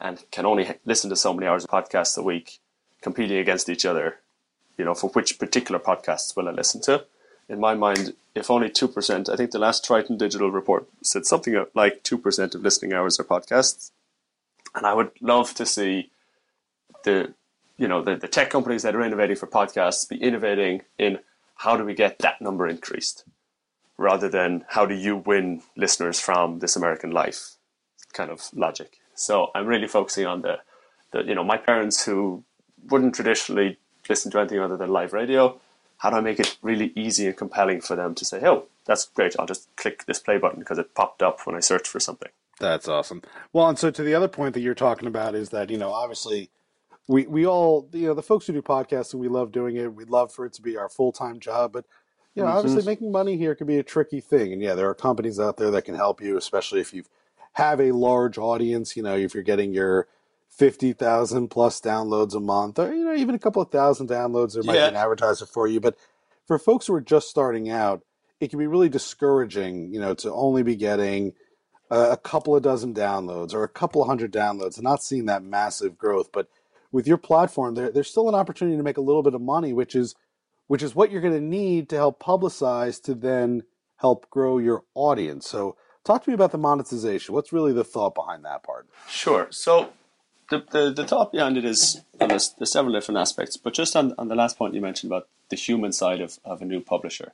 and 0.00 0.22
can 0.30 0.46
only 0.46 0.74
listen 0.84 1.10
to 1.10 1.16
so 1.16 1.32
many 1.32 1.46
hours 1.46 1.64
of 1.64 1.70
podcasts 1.70 2.16
a 2.16 2.22
week 2.22 2.58
competing 3.00 3.38
against 3.38 3.68
each 3.68 3.84
other, 3.84 4.18
you 4.76 4.84
know, 4.84 4.94
for 4.94 5.10
which 5.10 5.38
particular 5.38 5.78
podcasts 5.78 6.36
will 6.36 6.48
I 6.48 6.52
listen 6.52 6.80
to? 6.82 7.04
In 7.48 7.60
my 7.60 7.74
mind, 7.74 8.14
if 8.34 8.50
only 8.50 8.70
2%, 8.70 9.28
I 9.28 9.36
think 9.36 9.50
the 9.50 9.58
last 9.58 9.84
Triton 9.84 10.16
Digital 10.16 10.50
report 10.50 10.88
said 11.02 11.26
something 11.26 11.62
like 11.74 12.02
2% 12.02 12.54
of 12.54 12.62
listening 12.62 12.92
hours 12.92 13.20
are 13.20 13.24
podcasts. 13.24 13.90
And 14.74 14.86
I 14.86 14.94
would 14.94 15.10
love 15.20 15.54
to 15.54 15.66
see 15.66 16.10
the, 17.04 17.34
you 17.76 17.86
know, 17.86 18.02
the, 18.02 18.16
the 18.16 18.28
tech 18.28 18.50
companies 18.50 18.82
that 18.82 18.96
are 18.96 19.02
innovating 19.02 19.36
for 19.36 19.46
podcasts 19.46 20.08
be 20.08 20.16
innovating 20.16 20.82
in 20.98 21.18
how 21.56 21.76
do 21.76 21.84
we 21.84 21.94
get 21.94 22.18
that 22.20 22.40
number 22.40 22.66
increased 22.66 23.24
rather 23.96 24.28
than 24.28 24.64
how 24.70 24.86
do 24.86 24.94
you 24.94 25.16
win 25.16 25.62
listeners 25.76 26.18
from 26.18 26.58
this 26.58 26.74
American 26.74 27.10
life 27.10 27.56
kind 28.12 28.30
of 28.30 28.48
logic. 28.54 28.98
So 29.14 29.50
I'm 29.54 29.66
really 29.66 29.86
focusing 29.86 30.26
on 30.26 30.42
the, 30.42 30.58
the 31.12 31.22
you 31.22 31.34
know, 31.34 31.44
my 31.44 31.56
parents 31.56 32.04
who 32.04 32.44
wouldn't 32.90 33.14
traditionally 33.14 33.78
listen 34.08 34.30
to 34.32 34.40
anything 34.40 34.60
other 34.60 34.76
than 34.76 34.90
live 34.90 35.12
radio. 35.12 35.60
How 35.98 36.10
do 36.10 36.16
I 36.16 36.20
make 36.20 36.40
it 36.40 36.58
really 36.60 36.92
easy 36.94 37.26
and 37.26 37.36
compelling 37.36 37.80
for 37.80 37.96
them 37.96 38.14
to 38.16 38.24
say, 38.24 38.44
oh, 38.44 38.66
that's 38.84 39.06
great. 39.06 39.34
I'll 39.38 39.46
just 39.46 39.74
click 39.76 40.04
this 40.06 40.18
play 40.18 40.38
button 40.38 40.58
because 40.58 40.78
it 40.78 40.94
popped 40.94 41.22
up 41.22 41.40
when 41.46 41.56
I 41.56 41.60
searched 41.60 41.86
for 41.86 42.00
something. 42.00 42.30
That's 42.60 42.88
awesome. 42.88 43.22
Well, 43.52 43.68
and 43.68 43.78
so 43.78 43.90
to 43.90 44.02
the 44.02 44.14
other 44.14 44.28
point 44.28 44.54
that 44.54 44.60
you're 44.60 44.74
talking 44.74 45.08
about 45.08 45.34
is 45.34 45.50
that, 45.50 45.70
you 45.70 45.78
know, 45.78 45.92
obviously 45.92 46.50
we, 47.08 47.26
we 47.26 47.46
all, 47.46 47.88
you 47.92 48.06
know, 48.06 48.14
the 48.14 48.22
folks 48.22 48.46
who 48.46 48.52
do 48.52 48.62
podcasts, 48.62 49.12
and 49.12 49.20
we 49.20 49.28
love 49.28 49.52
doing 49.52 49.76
it. 49.76 49.94
We'd 49.94 50.10
love 50.10 50.32
for 50.32 50.46
it 50.46 50.52
to 50.54 50.62
be 50.62 50.76
our 50.76 50.88
full 50.88 51.12
time 51.12 51.40
job. 51.40 51.72
But, 51.72 51.84
you 52.34 52.42
know, 52.42 52.48
mm-hmm. 52.48 52.58
obviously 52.58 52.84
making 52.84 53.12
money 53.12 53.36
here 53.36 53.54
can 53.54 53.66
be 53.66 53.78
a 53.78 53.82
tricky 53.82 54.20
thing. 54.20 54.52
And 54.52 54.62
yeah, 54.62 54.74
there 54.74 54.88
are 54.88 54.94
companies 54.94 55.40
out 55.40 55.56
there 55.56 55.70
that 55.70 55.84
can 55.84 55.94
help 55.94 56.20
you, 56.20 56.36
especially 56.36 56.80
if 56.80 56.92
you 56.92 57.04
have 57.54 57.80
a 57.80 57.92
large 57.92 58.38
audience, 58.38 58.96
you 58.96 59.02
know, 59.02 59.16
if 59.16 59.34
you're 59.34 59.42
getting 59.42 59.72
your 59.72 60.06
50,000 60.56 61.48
plus 61.48 61.80
downloads 61.80 62.34
a 62.34 62.40
month, 62.40 62.78
or, 62.78 62.94
you 62.94 63.04
know, 63.04 63.14
even 63.14 63.34
a 63.34 63.38
couple 63.38 63.60
of 63.60 63.70
thousand 63.70 64.08
downloads, 64.08 64.54
there 64.54 64.62
might 64.62 64.76
yeah. 64.76 64.90
be 64.90 64.96
an 64.96 65.02
advertiser 65.02 65.46
for 65.46 65.66
you. 65.66 65.80
But 65.80 65.96
for 66.46 66.58
folks 66.58 66.86
who 66.86 66.94
are 66.94 67.00
just 67.00 67.28
starting 67.28 67.68
out, 67.70 68.02
it 68.40 68.50
can 68.50 68.58
be 68.58 68.66
really 68.66 68.88
discouraging, 68.88 69.92
you 69.92 70.00
know, 70.00 70.14
to 70.14 70.32
only 70.32 70.62
be 70.62 70.76
getting 70.76 71.32
a, 71.90 72.12
a 72.12 72.16
couple 72.16 72.54
of 72.54 72.62
dozen 72.62 72.94
downloads 72.94 73.52
or 73.52 73.64
a 73.64 73.68
couple 73.68 74.02
of 74.02 74.08
hundred 74.08 74.32
downloads 74.32 74.76
and 74.76 74.84
not 74.84 75.02
seeing 75.02 75.26
that 75.26 75.42
massive 75.42 75.98
growth. 75.98 76.30
But 76.32 76.48
with 76.92 77.08
your 77.08 77.18
platform, 77.18 77.74
there, 77.74 77.90
there's 77.90 78.10
still 78.10 78.28
an 78.28 78.34
opportunity 78.34 78.76
to 78.76 78.82
make 78.82 78.96
a 78.96 79.02
little 79.02 79.22
bit 79.22 79.34
of 79.34 79.40
money, 79.40 79.72
which 79.72 79.94
is 79.94 80.14
which 80.66 80.82
is 80.82 80.94
what 80.94 81.10
you're 81.10 81.20
going 81.20 81.34
to 81.34 81.40
need 81.40 81.90
to 81.90 81.96
help 81.96 82.22
publicize 82.22 83.02
to 83.02 83.14
then 83.14 83.64
help 83.96 84.30
grow 84.30 84.58
your 84.58 84.84
audience. 84.94 85.46
So 85.46 85.76
talk 86.04 86.24
to 86.24 86.30
me 86.30 86.34
about 86.34 86.52
the 86.52 86.58
monetization. 86.58 87.34
What's 87.34 87.52
really 87.52 87.72
the 87.72 87.84
thought 87.84 88.14
behind 88.14 88.44
that 88.44 88.62
part? 88.62 88.88
Sure. 89.08 89.48
So 89.50 89.92
the, 90.50 90.64
the, 90.70 90.90
the 90.90 91.06
thought 91.06 91.32
behind 91.32 91.56
it 91.56 91.64
is 91.64 92.00
well, 92.18 92.28
there's, 92.28 92.54
there's 92.58 92.72
several 92.72 92.92
different 92.92 93.18
aspects, 93.18 93.56
but 93.56 93.74
just 93.74 93.96
on, 93.96 94.14
on 94.18 94.28
the 94.28 94.34
last 94.34 94.58
point 94.58 94.74
you 94.74 94.80
mentioned 94.80 95.12
about 95.12 95.28
the 95.50 95.56
human 95.56 95.92
side 95.92 96.20
of, 96.20 96.38
of 96.44 96.62
a 96.62 96.64
new 96.64 96.80
publisher. 96.80 97.32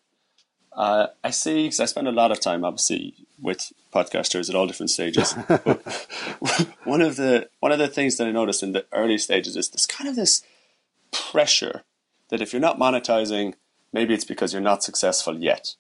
Uh, 0.72 1.08
I 1.24 1.30
see, 1.30 1.64
because 1.64 1.80
I 1.80 1.84
spend 1.86 2.06
a 2.06 2.12
lot 2.12 2.30
of 2.30 2.40
time, 2.40 2.64
obviously, 2.64 3.14
with 3.40 3.72
podcasters 3.92 4.48
at 4.48 4.54
all 4.54 4.66
different 4.66 4.90
stages. 4.90 5.32
one 6.84 7.02
of 7.02 7.16
the 7.16 7.48
one 7.58 7.72
of 7.72 7.78
the 7.78 7.88
things 7.88 8.16
that 8.16 8.28
I 8.28 8.30
noticed 8.30 8.62
in 8.62 8.72
the 8.72 8.86
early 8.92 9.18
stages 9.18 9.56
is 9.56 9.70
this 9.70 9.86
kind 9.86 10.08
of 10.08 10.14
this 10.14 10.42
pressure 11.10 11.82
that 12.28 12.40
if 12.40 12.52
you're 12.52 12.60
not 12.60 12.78
monetizing, 12.78 13.54
maybe 13.92 14.14
it's 14.14 14.24
because 14.24 14.52
you're 14.52 14.62
not 14.62 14.84
successful 14.84 15.36
yet. 15.36 15.74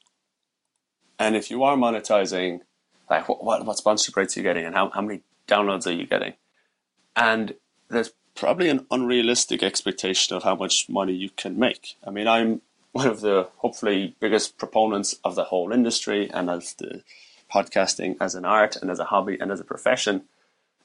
And 1.20 1.36
if 1.36 1.50
you 1.50 1.62
are 1.62 1.76
monetizing, 1.76 2.60
like 3.08 3.28
what 3.28 3.44
what, 3.44 3.64
what 3.64 3.78
sponsorship 3.78 4.16
rates 4.16 4.36
are 4.36 4.40
you 4.40 4.44
getting, 4.44 4.64
and 4.64 4.74
how 4.74 4.90
how 4.90 5.02
many 5.02 5.20
downloads 5.46 5.86
are 5.86 5.92
you 5.92 6.06
getting? 6.06 6.34
And 7.16 7.54
there's 7.88 8.12
probably 8.34 8.68
an 8.68 8.86
unrealistic 8.90 9.62
expectation 9.62 10.36
of 10.36 10.44
how 10.44 10.54
much 10.54 10.88
money 10.88 11.12
you 11.12 11.30
can 11.36 11.58
make. 11.58 11.96
I 12.06 12.10
mean, 12.10 12.26
I'm 12.26 12.62
one 12.92 13.06
of 13.06 13.20
the 13.20 13.48
hopefully 13.58 14.16
biggest 14.20 14.58
proponents 14.58 15.16
of 15.24 15.34
the 15.34 15.44
whole 15.44 15.72
industry 15.72 16.30
and 16.32 16.48
of 16.48 16.74
the 16.78 17.02
podcasting 17.52 18.16
as 18.20 18.34
an 18.34 18.44
art 18.44 18.76
and 18.76 18.90
as 18.90 18.98
a 18.98 19.04
hobby 19.04 19.36
and 19.40 19.50
as 19.50 19.60
a 19.60 19.64
profession. 19.64 20.22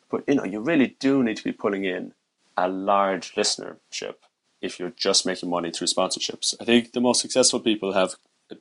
But 0.09 0.23
you 0.27 0.35
know, 0.35 0.43
you 0.43 0.59
really 0.59 0.95
do 0.99 1.23
need 1.23 1.37
to 1.37 1.43
be 1.43 1.51
pulling 1.51 1.85
in 1.85 2.13
a 2.57 2.67
large 2.67 3.33
listenership 3.35 4.15
if 4.61 4.79
you're 4.79 4.91
just 4.91 5.25
making 5.25 5.49
money 5.49 5.71
through 5.71 5.87
sponsorships. 5.87 6.55
I 6.59 6.65
think 6.65 6.93
the 6.93 7.01
most 7.01 7.21
successful 7.21 7.59
people 7.59 7.93
have 7.93 8.15
a 8.51 8.55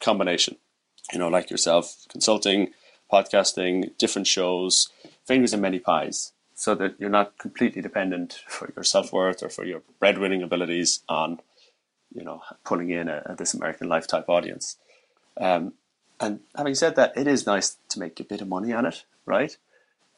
combination. 0.00 0.56
You 1.12 1.18
know, 1.18 1.28
like 1.28 1.50
yourself, 1.50 1.96
consulting, 2.08 2.72
podcasting, 3.12 3.96
different 3.98 4.26
shows, 4.26 4.88
fingers 5.24 5.52
in 5.52 5.60
many 5.60 5.78
pies 5.78 6.32
so 6.60 6.74
that 6.74 6.94
you're 6.98 7.08
not 7.08 7.38
completely 7.38 7.80
dependent 7.80 8.42
for 8.46 8.70
your 8.76 8.84
self 8.84 9.14
worth 9.14 9.42
or 9.42 9.48
for 9.48 9.64
your 9.64 9.80
breadwinning 9.98 10.42
abilities 10.42 11.00
on, 11.08 11.40
you 12.12 12.22
know, 12.22 12.42
pulling 12.66 12.90
in 12.90 13.08
a, 13.08 13.22
a 13.24 13.34
this 13.34 13.54
American 13.54 13.88
Life 13.88 14.06
type 14.06 14.28
audience. 14.28 14.76
Um, 15.40 15.72
and 16.20 16.40
having 16.54 16.74
said 16.74 16.96
that, 16.96 17.16
it 17.16 17.26
is 17.26 17.46
nice 17.46 17.78
to 17.88 17.98
make 17.98 18.20
a 18.20 18.24
bit 18.24 18.42
of 18.42 18.48
money 18.48 18.74
on 18.74 18.84
it, 18.84 19.04
right? 19.24 19.56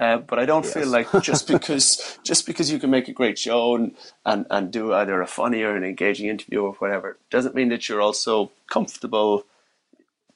Uh, 0.01 0.17
but 0.17 0.41
I 0.41 0.45
don't 0.45 0.65
yes. 0.65 0.75
feel 0.75 0.89
like 0.89 1.07
just 1.23 1.47
because 1.47 2.19
just 2.25 2.45
because 2.45 2.73
you 2.73 2.81
can 2.81 2.91
make 2.91 3.07
a 3.07 3.13
great 3.13 3.39
show 3.39 3.77
and, 3.77 3.95
and, 4.27 4.45
and 4.51 4.73
do 4.73 4.93
either 4.93 5.23
a 5.23 5.29
funny 5.29 5.63
or 5.63 5.77
an 5.77 5.85
engaging 5.85 6.27
interview 6.27 6.63
or 6.63 6.73
whatever 6.73 7.19
doesn't 7.31 7.55
mean 7.55 7.69
that 7.69 7.89
you're 7.89 8.03
also 8.03 8.51
comfortable 8.69 9.47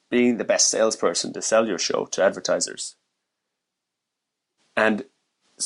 being 0.09 0.37
the 0.37 0.45
best 0.45 0.69
salesperson 0.69 1.33
to 1.33 1.41
sell 1.41 1.67
your 1.67 1.79
show 1.79 2.05
to 2.05 2.23
advertisers. 2.23 2.95
And 4.77 5.03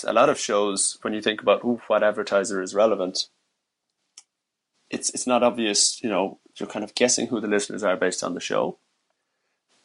a 0.05 0.13
lot 0.13 0.29
of 0.29 0.39
shows 0.39 0.97
when 1.01 1.13
you 1.13 1.21
think 1.21 1.41
about 1.41 1.63
what 1.89 2.03
advertiser 2.03 2.61
is 2.61 2.73
relevant, 2.75 3.27
it's 4.89 5.09
it's 5.11 5.27
not 5.27 5.43
obvious. 5.43 6.01
You 6.03 6.09
know, 6.09 6.39
you're 6.55 6.69
kind 6.69 6.83
of 6.83 6.95
guessing 6.95 7.27
who 7.27 7.39
the 7.39 7.47
listeners 7.47 7.83
are 7.83 7.97
based 7.97 8.23
on 8.23 8.33
the 8.33 8.39
show, 8.39 8.77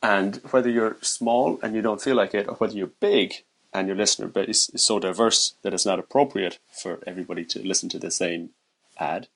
and 0.02 0.36
whether 0.50 0.70
you're 0.70 0.96
small 1.00 1.58
and 1.62 1.74
you 1.74 1.82
don't 1.82 2.02
feel 2.02 2.16
like 2.16 2.34
it, 2.34 2.48
or 2.48 2.54
whether 2.54 2.74
you're 2.74 2.88
big 3.00 3.44
and 3.72 3.88
your 3.88 3.96
listener 3.96 4.28
base 4.28 4.70
is 4.70 4.86
so 4.86 4.98
diverse 4.98 5.54
that 5.62 5.74
it's 5.74 5.84
not 5.84 5.98
appropriate 5.98 6.58
for 6.70 7.00
everybody 7.06 7.44
to 7.44 7.66
listen 7.66 7.88
to 7.90 7.98
the 7.98 8.10
same 8.10 8.50
ad. 8.98 9.28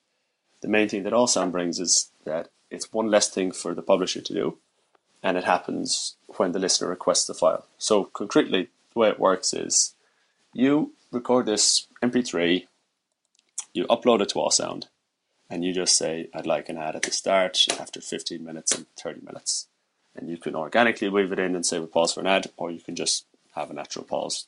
The 0.61 0.67
main 0.67 0.89
thing 0.89 1.03
that 1.03 1.13
Awesound 1.13 1.51
brings 1.51 1.79
is 1.79 2.09
that 2.25 2.49
it's 2.69 2.93
one 2.93 3.11
less 3.11 3.29
thing 3.29 3.51
for 3.51 3.73
the 3.75 3.81
publisher 3.81 4.21
to 4.21 4.33
do, 4.33 4.57
and 5.21 5.37
it 5.37 5.43
happens 5.43 6.15
when 6.37 6.53
the 6.53 6.59
listener 6.59 6.89
requests 6.89 7.25
the 7.25 7.33
file. 7.33 7.65
So 7.77 8.05
concretely, 8.05 8.69
the 8.93 8.99
way 8.99 9.09
it 9.09 9.19
works 9.19 9.53
is 9.53 9.93
you 10.53 10.93
record 11.11 11.45
this 11.45 11.87
MP3, 12.01 12.67
you 13.73 13.85
upload 13.85 14.21
it 14.21 14.29
to 14.29 14.35
Awesound, 14.35 14.85
and 15.49 15.63
you 15.63 15.73
just 15.73 15.97
say, 15.97 16.29
I'd 16.33 16.47
like 16.47 16.69
an 16.69 16.77
ad 16.77 16.95
at 16.95 17.03
the 17.03 17.11
start 17.11 17.65
after 17.79 18.01
15 18.01 18.43
minutes 18.43 18.73
and 18.73 18.85
30 18.97 19.21
minutes. 19.25 19.67
And 20.15 20.29
you 20.29 20.37
can 20.37 20.55
organically 20.55 21.09
weave 21.09 21.31
it 21.31 21.39
in 21.39 21.55
and 21.55 21.65
say 21.65 21.79
we 21.79 21.87
pause 21.87 22.13
for 22.13 22.19
an 22.21 22.27
ad, 22.27 22.47
or 22.57 22.71
you 22.71 22.81
can 22.81 22.95
just 22.95 23.25
have 23.55 23.69
a 23.69 23.73
natural 23.73 24.05
pause. 24.05 24.47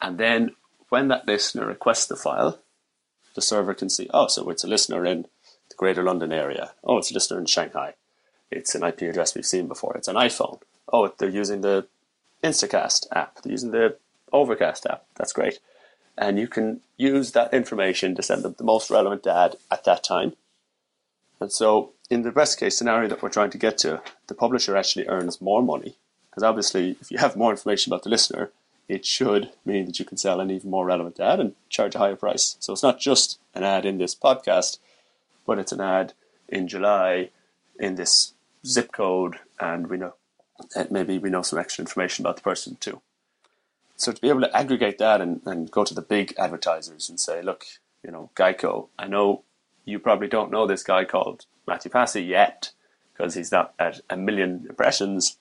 And 0.00 0.18
then 0.18 0.54
when 0.88 1.08
that 1.08 1.26
listener 1.26 1.66
requests 1.66 2.06
the 2.06 2.16
file, 2.16 2.60
the 3.34 3.42
server 3.42 3.74
can 3.74 3.90
see, 3.90 4.08
oh, 4.14 4.28
so 4.28 4.48
it's 4.50 4.64
a 4.64 4.68
listener 4.68 5.04
in 5.04 5.26
the 5.68 5.74
greater 5.76 6.02
London 6.02 6.32
area. 6.32 6.72
Oh, 6.84 6.98
it's 6.98 7.10
a 7.10 7.14
listener 7.14 7.38
in 7.38 7.46
Shanghai. 7.46 7.94
It's 8.50 8.74
an 8.74 8.82
IP 8.82 9.02
address 9.02 9.34
we've 9.34 9.44
seen 9.44 9.66
before. 9.66 9.96
It's 9.96 10.08
an 10.08 10.16
iPhone. 10.16 10.60
Oh, 10.90 11.12
they're 11.18 11.28
using 11.28 11.60
the 11.60 11.86
Instacast 12.42 13.06
app. 13.12 13.42
They're 13.42 13.52
using 13.52 13.72
the 13.72 13.96
Overcast 14.32 14.86
app. 14.86 15.04
That's 15.14 15.32
great. 15.32 15.58
And 16.18 16.38
you 16.38 16.48
can 16.48 16.80
use 16.96 17.32
that 17.32 17.52
information 17.52 18.14
to 18.14 18.22
send 18.22 18.42
them 18.42 18.54
the 18.56 18.64
most 18.64 18.90
relevant 18.90 19.26
ad 19.26 19.56
at 19.70 19.84
that 19.84 20.02
time. 20.02 20.32
And 21.40 21.52
so, 21.52 21.92
in 22.08 22.22
the 22.22 22.32
best 22.32 22.58
case 22.58 22.78
scenario 22.78 23.08
that 23.08 23.22
we're 23.22 23.28
trying 23.28 23.50
to 23.50 23.58
get 23.58 23.76
to, 23.78 24.00
the 24.26 24.34
publisher 24.34 24.76
actually 24.76 25.06
earns 25.08 25.40
more 25.40 25.62
money. 25.62 25.96
Because 26.30 26.42
obviously, 26.42 26.96
if 27.00 27.10
you 27.10 27.18
have 27.18 27.36
more 27.36 27.50
information 27.50 27.92
about 27.92 28.02
the 28.02 28.10
listener, 28.10 28.50
it 28.88 29.04
should 29.04 29.50
mean 29.64 29.86
that 29.86 29.98
you 29.98 30.04
can 30.04 30.16
sell 30.16 30.40
an 30.40 30.50
even 30.50 30.70
more 30.70 30.86
relevant 30.86 31.18
ad 31.20 31.40
and 31.40 31.54
charge 31.68 31.94
a 31.94 31.98
higher 31.98 32.16
price. 32.16 32.56
So 32.60 32.72
it's 32.72 32.82
not 32.82 33.00
just 33.00 33.38
an 33.54 33.64
ad 33.64 33.84
in 33.84 33.98
this 33.98 34.14
podcast, 34.14 34.78
but 35.46 35.58
it's 35.58 35.72
an 35.72 35.80
ad 35.80 36.12
in 36.48 36.68
July 36.68 37.30
in 37.78 37.96
this 37.96 38.32
zip 38.64 38.92
code, 38.92 39.36
and 39.60 39.88
we 39.88 39.96
know 39.96 40.14
maybe 40.90 41.18
we 41.18 41.30
know 41.30 41.42
some 41.42 41.58
extra 41.58 41.82
information 41.82 42.24
about 42.24 42.36
the 42.36 42.42
person 42.42 42.76
too. 42.80 43.00
So 43.96 44.12
to 44.12 44.20
be 44.20 44.28
able 44.28 44.42
to 44.42 44.56
aggregate 44.56 44.98
that 44.98 45.20
and, 45.20 45.40
and 45.46 45.70
go 45.70 45.84
to 45.84 45.94
the 45.94 46.02
big 46.02 46.34
advertisers 46.38 47.08
and 47.08 47.18
say, 47.18 47.42
look, 47.42 47.64
you 48.04 48.10
know, 48.10 48.30
Geico, 48.36 48.88
I 48.98 49.06
know 49.08 49.42
you 49.84 49.98
probably 49.98 50.28
don't 50.28 50.50
know 50.50 50.66
this 50.66 50.82
guy 50.82 51.04
called 51.04 51.46
Matthew 51.66 51.90
Passy 51.90 52.22
yet 52.22 52.72
because 53.12 53.34
he's 53.34 53.50
not 53.50 53.74
at 53.78 54.00
a 54.10 54.16
million 54.16 54.66
impressions, 54.68 55.38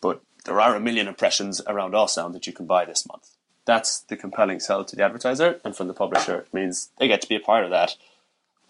but 0.00 0.22
there 0.44 0.60
are 0.60 0.74
a 0.74 0.80
million 0.80 1.06
impressions 1.08 1.60
around 1.66 1.92
Awesound 1.92 2.32
that 2.32 2.46
you 2.46 2.52
can 2.52 2.66
buy 2.66 2.84
this 2.84 3.06
month. 3.06 3.30
That's 3.66 4.00
the 4.00 4.16
compelling 4.16 4.60
sell 4.60 4.84
to 4.84 4.96
the 4.96 5.04
advertiser, 5.04 5.60
and 5.62 5.76
from 5.76 5.88
the 5.88 5.94
publisher, 5.94 6.38
it 6.38 6.54
means 6.54 6.88
they 6.98 7.06
get 7.06 7.20
to 7.20 7.28
be 7.28 7.36
a 7.36 7.40
part 7.40 7.64
of 7.64 7.70
that 7.70 7.96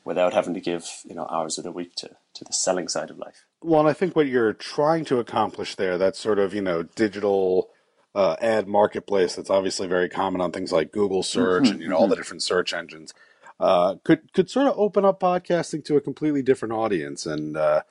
without 0.05 0.35
having 0.35 0.55
to 0.55 0.61
give 0.61 0.89
you 1.09 1.15
know 1.15 1.29
hours 1.31 1.57
of 1.57 1.63
the 1.63 1.71
week 1.71 1.95
to, 1.97 2.09
to 2.35 2.45
the 2.45 2.53
selling 2.53 2.89
side 2.89 3.11
of 3.11 3.19
life. 3.19 3.45
Well, 3.63 3.87
I 3.87 3.93
think 3.93 4.17
what 4.17 4.27
you're 4.27 4.55
trying 4.55 5.05
to 5.05 5.21
accomplish 5.21 5.77
there, 5.77 5.99
that 5.99 6.17
sort 6.17 6.41
of 6.41 6.53
you 6.53 6.63
know 6.63 6.83
digital 6.83 7.71
uh, 8.15 8.37
ad 8.41 8.67
marketplace 8.67 9.37
that's 9.37 9.51
obviously 9.51 9.87
very 9.87 10.09
common 10.09 10.41
on 10.41 10.51
things 10.51 10.73
like 10.73 10.93
Google 10.93 11.23
search 11.23 11.65
mm-hmm, 11.65 11.73
and 11.73 11.83
you 11.83 11.89
know 11.89 11.97
mm-hmm. 11.97 12.03
all 12.03 12.09
the 12.09 12.17
different 12.17 12.43
search 12.43 12.73
engines, 12.73 13.15
uh, 13.61 13.97
could 14.05 14.33
could 14.33 14.51
sort 14.51 14.67
of 14.67 14.75
open 14.77 15.05
up 15.05 15.21
podcasting 15.21 15.85
to 15.85 15.97
a 15.97 16.01
completely 16.01 16.43
different 16.43 16.73
audience, 16.73 17.27
and 17.27 17.57
uh, 17.57 17.83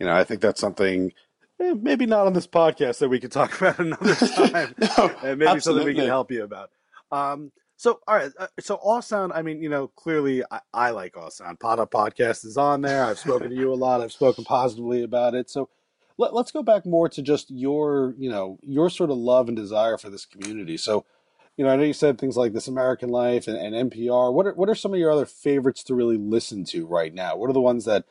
you 0.00 0.06
know 0.06 0.14
I 0.14 0.24
think 0.24 0.40
that's 0.40 0.60
something 0.60 1.12
eh, 1.60 1.74
maybe 1.80 2.06
not 2.06 2.26
on 2.26 2.32
this 2.32 2.46
podcast 2.46 2.98
that 2.98 3.08
we 3.08 3.20
could 3.20 3.32
talk 3.32 3.56
about 3.60 3.78
another 3.78 4.14
time, 4.50 4.74
no, 4.78 5.14
and 5.22 5.38
maybe 5.38 5.46
absolutely. 5.46 5.60
something 5.60 5.86
we 5.86 5.94
can 5.94 6.06
help 6.06 6.30
you 6.30 6.44
about. 6.44 6.70
Um, 7.10 7.52
so, 7.78 8.00
all 8.08 8.16
right. 8.16 8.32
Uh, 8.36 8.48
so, 8.58 8.76
Awesound, 8.78 9.30
I 9.32 9.42
mean, 9.42 9.62
you 9.62 9.68
know, 9.68 9.86
clearly 9.86 10.42
I, 10.50 10.60
I 10.74 10.90
like 10.90 11.14
Awesound. 11.14 11.60
Pod 11.60 11.78
Up 11.78 11.92
Podcast 11.92 12.44
is 12.44 12.56
on 12.56 12.80
there. 12.80 13.04
I've 13.04 13.20
spoken 13.20 13.50
to 13.50 13.54
you 13.54 13.72
a 13.72 13.76
lot. 13.76 14.00
I've 14.00 14.10
spoken 14.10 14.42
positively 14.42 15.04
about 15.04 15.36
it. 15.36 15.48
So, 15.48 15.68
let, 16.18 16.32
us 16.32 16.50
go 16.50 16.62
back 16.62 16.84
more 16.84 17.08
to 17.08 17.22
just 17.22 17.50
your, 17.50 18.14
you 18.18 18.28
know, 18.28 18.58
your 18.62 18.90
sort 18.90 19.10
of 19.10 19.16
love 19.16 19.48
and 19.48 19.56
desire 19.56 19.96
for 19.96 20.10
this 20.10 20.26
community. 20.26 20.76
So, 20.76 21.04
you 21.56 21.64
know, 21.64 21.70
I 21.70 21.76
know 21.76 21.84
you 21.84 21.92
said 21.92 22.18
things 22.18 22.36
like 22.36 22.52
This 22.52 22.68
American 22.68 23.08
Life 23.08 23.48
and, 23.48 23.56
and 23.56 23.90
NPR. 23.90 24.32
What 24.32 24.46
are, 24.46 24.54
what 24.54 24.68
are 24.68 24.74
some 24.74 24.92
of 24.92 24.98
your 24.98 25.10
other 25.10 25.26
favorites 25.26 25.82
to 25.84 25.94
really 25.94 26.18
listen 26.18 26.64
to 26.66 26.86
right 26.86 27.14
now? 27.14 27.36
What 27.36 27.48
are 27.48 27.54
the 27.54 27.60
ones 27.60 27.84
that 27.84 28.04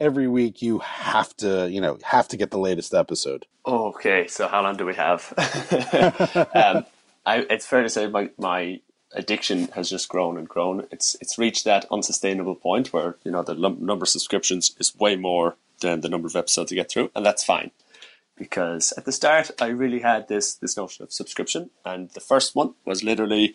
every 0.00 0.28
week 0.28 0.60
you 0.60 0.80
have 0.80 1.34
to, 1.38 1.70
you 1.70 1.80
know, 1.80 1.98
have 2.02 2.28
to 2.28 2.36
get 2.36 2.50
the 2.50 2.58
latest 2.58 2.94
episode? 2.94 3.46
Okay. 3.66 4.26
So, 4.26 4.48
how 4.48 4.62
long 4.62 4.76
do 4.76 4.84
we 4.84 4.94
have? 4.94 5.32
um, 6.54 6.84
I, 7.24 7.46
it's 7.48 7.66
fair 7.66 7.82
to 7.82 7.88
say 7.88 8.08
my, 8.08 8.30
my 8.38 8.80
addiction 9.14 9.68
has 9.68 9.90
just 9.90 10.08
grown 10.08 10.36
and 10.36 10.48
grown. 10.48 10.86
It's 10.90 11.16
it's 11.20 11.38
reached 11.38 11.64
that 11.64 11.86
unsustainable 11.90 12.56
point 12.56 12.92
where 12.92 13.16
you 13.24 13.30
know 13.30 13.42
the 13.42 13.54
number 13.54 14.04
of 14.04 14.08
subscriptions 14.08 14.74
is 14.78 14.96
way 14.96 15.16
more 15.16 15.56
than 15.82 16.00
the 16.00 16.08
number 16.08 16.26
of 16.26 16.36
episodes 16.36 16.70
to 16.70 16.74
get 16.74 16.90
through, 16.90 17.10
and 17.14 17.26
that's 17.26 17.44
fine. 17.44 17.70
Because 18.36 18.92
at 18.96 19.04
the 19.04 19.12
start, 19.12 19.50
I 19.60 19.68
really 19.68 20.00
had 20.00 20.28
this 20.28 20.54
this 20.54 20.76
notion 20.76 21.04
of 21.04 21.12
subscription, 21.12 21.70
and 21.84 22.10
the 22.10 22.20
first 22.20 22.56
one 22.56 22.74
was 22.86 23.04
literally 23.04 23.54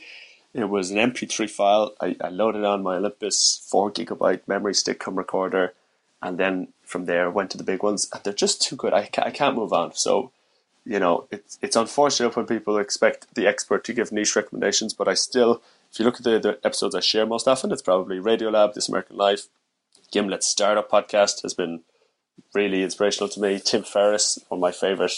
it 0.53 0.69
was 0.69 0.91
an 0.91 0.97
MP3 0.97 1.49
file. 1.49 1.93
I, 1.99 2.15
I 2.21 2.29
loaded 2.29 2.63
on 2.63 2.83
my 2.83 2.97
Olympus 2.97 3.67
four 3.69 3.91
gigabyte 3.91 4.47
memory 4.47 4.75
stick 4.75 4.99
come 4.99 5.15
recorder, 5.15 5.73
and 6.21 6.37
then 6.37 6.69
from 6.83 7.05
there 7.05 7.29
went 7.29 7.51
to 7.51 7.57
the 7.57 7.63
big 7.63 7.83
ones. 7.83 8.09
And 8.13 8.23
they're 8.23 8.33
just 8.33 8.61
too 8.61 8.75
good. 8.75 8.93
I, 8.93 9.09
I 9.17 9.31
can't 9.31 9.55
move 9.55 9.73
on. 9.73 9.93
So 9.95 10.31
you 10.87 10.99
know, 10.99 11.27
it's 11.31 11.59
it's 11.61 11.75
unfortunate 11.75 12.35
when 12.35 12.45
people 12.45 12.77
expect 12.77 13.35
the 13.35 13.45
expert 13.45 13.83
to 13.83 13.93
give 13.93 14.11
niche 14.11 14.35
recommendations, 14.37 14.93
but 14.93 15.09
I 15.09 15.15
still, 15.15 15.61
if 15.91 15.99
you 15.99 16.05
look 16.05 16.15
at 16.15 16.23
the, 16.23 16.39
the 16.39 16.59
episodes 16.63 16.95
I 16.95 17.01
share 17.01 17.25
most 17.25 17.47
often, 17.47 17.73
it's 17.73 17.81
probably 17.81 18.19
Radiolab, 18.19 18.73
This 18.73 18.87
American 18.87 19.17
Life, 19.17 19.47
Gimlet's 20.11 20.47
Startup 20.47 20.89
podcast 20.89 21.41
has 21.41 21.53
been 21.53 21.81
really 22.53 22.83
inspirational 22.83 23.29
to 23.29 23.39
me. 23.39 23.59
Tim 23.63 23.83
Ferriss, 23.83 24.39
one 24.49 24.57
of 24.57 24.61
my 24.61 24.71
favorite 24.71 25.13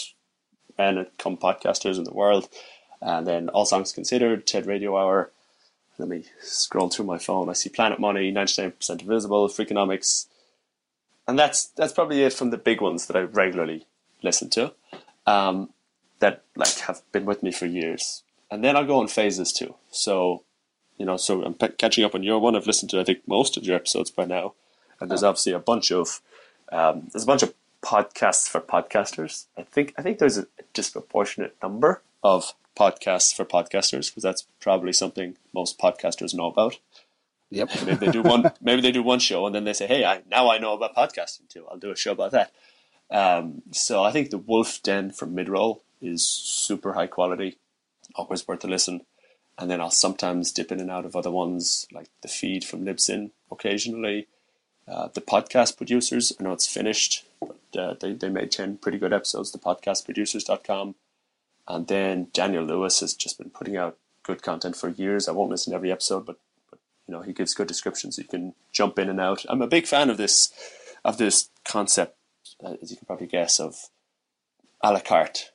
men 0.78 0.98
and 0.98 1.06
come 1.18 1.36
podcasters 1.36 1.98
in 1.98 2.04
the 2.04 2.12
world, 2.12 2.48
and 3.00 3.26
then 3.26 3.48
All 3.50 3.64
Songs 3.64 3.92
Considered, 3.92 4.46
TED 4.46 4.66
Radio 4.66 4.96
Hour. 4.96 5.30
Let 5.98 6.08
me 6.08 6.24
scroll 6.40 6.88
through 6.88 7.06
my 7.06 7.18
phone. 7.18 7.50
I 7.50 7.52
see 7.52 7.68
Planet 7.68 8.00
Money, 8.00 8.32
99% 8.32 9.02
Invisible, 9.02 9.48
Freakonomics, 9.48 10.26
and 11.28 11.38
that's 11.38 11.66
that's 11.66 11.92
probably 11.92 12.22
it 12.22 12.32
from 12.32 12.50
the 12.50 12.58
big 12.58 12.80
ones 12.80 13.06
that 13.06 13.16
I 13.16 13.20
regularly 13.20 13.86
listen 14.22 14.50
to 14.50 14.72
um, 15.26 15.70
that 16.20 16.42
like 16.56 16.78
have 16.80 17.02
been 17.12 17.24
with 17.24 17.42
me 17.42 17.52
for 17.52 17.66
years. 17.66 18.22
And 18.50 18.64
then 18.64 18.76
I'll 18.76 18.86
go 18.86 18.98
on 18.98 19.08
phases 19.08 19.52
too. 19.52 19.74
So, 19.90 20.42
you 20.98 21.06
know, 21.06 21.16
so 21.16 21.44
I'm 21.44 21.54
p- 21.54 21.68
catching 21.78 22.04
up 22.04 22.14
on 22.14 22.22
your 22.22 22.40
one. 22.40 22.56
I've 22.56 22.66
listened 22.66 22.90
to 22.90 23.00
I 23.00 23.04
think 23.04 23.20
most 23.26 23.56
of 23.56 23.64
your 23.64 23.76
episodes 23.76 24.10
by 24.10 24.24
now, 24.24 24.54
and 25.00 25.10
there's 25.10 25.22
obviously 25.22 25.52
a 25.52 25.58
bunch 25.58 25.92
of 25.92 26.20
um, 26.70 27.08
there's 27.12 27.24
a 27.24 27.26
bunch 27.26 27.42
of 27.42 27.54
podcasts 27.82 28.48
for 28.48 28.60
podcasters. 28.60 29.46
I 29.56 29.62
think 29.62 29.94
I 29.96 30.02
think 30.02 30.18
there's 30.18 30.38
a 30.38 30.46
disproportionate 30.72 31.56
number 31.62 32.02
of 32.22 32.54
podcasts 32.76 33.34
for 33.34 33.44
podcasters 33.44 34.10
because 34.10 34.22
that's 34.22 34.46
probably 34.60 34.92
something 34.92 35.36
most 35.52 35.78
podcasters 35.78 36.34
know 36.34 36.46
about. 36.46 36.78
Yep. 37.50 37.70
maybe 37.86 38.06
they 38.06 38.12
do 38.12 38.22
one. 38.22 38.52
Maybe 38.60 38.80
they 38.80 38.92
do 38.92 39.02
one 39.02 39.18
show, 39.18 39.46
and 39.46 39.54
then 39.54 39.64
they 39.64 39.72
say, 39.72 39.86
"Hey, 39.86 40.04
I 40.04 40.22
now 40.30 40.50
I 40.50 40.58
know 40.58 40.74
about 40.74 40.94
podcasting 40.94 41.48
too. 41.48 41.66
I'll 41.70 41.78
do 41.78 41.90
a 41.90 41.96
show 41.96 42.12
about 42.12 42.32
that." 42.32 42.52
Um, 43.10 43.62
so 43.72 44.04
I 44.04 44.12
think 44.12 44.30
the 44.30 44.38
Wolf 44.38 44.82
Den 44.82 45.10
from 45.10 45.34
Midroll 45.34 45.80
is 46.00 46.24
super 46.24 46.92
high 46.92 47.08
quality, 47.08 47.58
always 48.14 48.46
worth 48.46 48.64
a 48.64 48.68
listen. 48.68 49.02
And 49.58 49.70
then 49.70 49.80
I'll 49.80 49.90
sometimes 49.90 50.52
dip 50.52 50.72
in 50.72 50.80
and 50.80 50.90
out 50.90 51.04
of 51.04 51.14
other 51.14 51.30
ones 51.30 51.86
like 51.92 52.08
the 52.22 52.28
feed 52.28 52.64
from 52.64 52.84
Libsyn 52.84 53.32
occasionally. 53.50 54.26
Uh, 54.88 55.08
the 55.14 55.20
podcast 55.20 55.76
producers, 55.76 56.32
I 56.38 56.42
know 56.42 56.52
it's 56.52 56.66
finished, 56.66 57.24
but 57.40 57.58
uh, 57.78 57.94
they, 58.00 58.12
they 58.12 58.28
made 58.28 58.50
10 58.50 58.78
pretty 58.78 58.98
good 58.98 59.12
episodes, 59.12 59.52
the 59.52 59.58
podcastproducers.com. 59.58 60.94
And 61.68 61.86
then 61.86 62.28
Daniel 62.32 62.64
Lewis 62.64 63.00
has 63.00 63.14
just 63.14 63.38
been 63.38 63.50
putting 63.50 63.76
out 63.76 63.96
good 64.22 64.42
content 64.42 64.76
for 64.76 64.88
years. 64.88 65.28
I 65.28 65.32
won't 65.32 65.50
listen 65.50 65.70
to 65.70 65.76
every 65.76 65.92
episode, 65.92 66.26
but, 66.26 66.38
but 66.70 66.80
you 67.06 67.14
know, 67.14 67.22
he 67.22 67.32
gives 67.32 67.54
good 67.54 67.68
descriptions. 67.68 68.18
You 68.18 68.24
can 68.24 68.54
jump 68.72 68.98
in 68.98 69.08
and 69.08 69.20
out. 69.20 69.44
I'm 69.48 69.62
a 69.62 69.68
big 69.68 69.86
fan 69.86 70.10
of 70.10 70.16
this, 70.16 70.52
of 71.04 71.18
this 71.18 71.48
concept 71.64 72.16
uh, 72.64 72.74
as 72.82 72.90
you 72.90 72.96
can 72.96 73.06
probably 73.06 73.26
guess, 73.26 73.58
of 73.58 73.88
a 74.80 74.92
la 74.92 75.00
carte. 75.00 75.50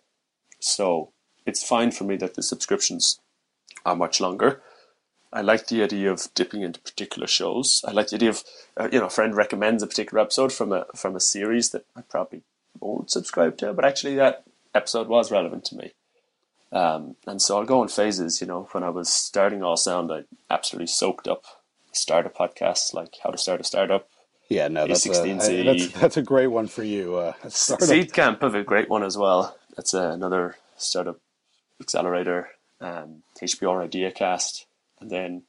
So 0.60 1.12
it's 1.46 1.68
fine 1.68 1.92
for 1.92 2.04
me 2.04 2.16
that 2.18 2.36
the 2.36 2.44
subscriptions 2.44 3.20
are 3.86 3.96
much 3.96 4.20
longer. 4.20 4.62
I 5.36 5.42
like 5.42 5.68
the 5.68 5.84
idea 5.84 6.12
of 6.12 6.28
dipping 6.34 6.62
into 6.62 6.80
particular 6.80 7.28
shows. 7.28 7.84
I 7.88 7.92
like 7.92 8.08
the 8.08 8.16
idea 8.16 8.30
of, 8.30 8.44
uh, 8.78 8.90
you 8.92 9.00
know, 9.00 9.08
a 9.08 9.10
friend 9.10 9.36
recommends 9.36 9.84
a 9.84 9.88
particular 9.88 10.22
episode 10.24 10.52
from 10.52 10.72
a 10.72 10.86
from 10.96 11.16
a 11.16 11.20
series 11.20 11.72
that 11.72 11.86
I 11.96 12.02
probably 12.02 12.44
won't 12.80 13.12
subscribe 13.12 13.58
to, 13.58 13.74
but 13.74 13.86
actually 13.86 14.16
that 14.16 14.44
episode 14.74 15.08
was 15.08 15.32
relevant 15.32 15.66
to 15.66 15.76
me. 15.76 15.94
Um, 16.72 17.16
and 17.28 17.42
so 17.42 17.58
I'll 17.58 17.66
go 17.66 17.84
in 17.84 17.90
phases. 17.90 18.42
You 18.42 18.48
know, 18.48 18.68
when 18.72 18.84
I 18.84 18.90
was 18.90 19.10
starting 19.10 19.60
Awesound, 19.60 20.12
I 20.12 20.24
absolutely 20.54 20.88
soaked 20.88 21.28
up 21.28 21.44
startup 21.92 22.36
podcasts 22.36 22.94
like 22.94 23.16
How 23.24 23.30
to 23.30 23.38
Start 23.38 23.62
a 23.62 23.64
Startup, 23.64 24.10
yeah, 24.50 24.68
no, 24.68 24.88
that's 24.88 25.06
a, 25.06 25.64
that's, 25.64 25.88
that's 25.94 26.18
a 26.18 26.22
great 26.22 26.48
one 26.48 26.68
for 26.68 26.84
you. 26.84 27.16
Uh, 27.16 27.34
Seed 27.50 28.14
Camp 28.14 28.42
have 28.42 28.54
a 28.54 28.64
great 28.64 28.90
one 28.90 29.04
as 29.04 29.18
well. 29.18 29.58
That's 29.76 29.94
uh, 29.94 30.12
another 30.12 30.56
startup 30.78 31.20
accelerator. 31.82 32.50
Um, 32.80 33.24
HBR 33.42 33.90
IdeaCast, 33.90 34.66
and 35.06 35.12
then 35.12 35.44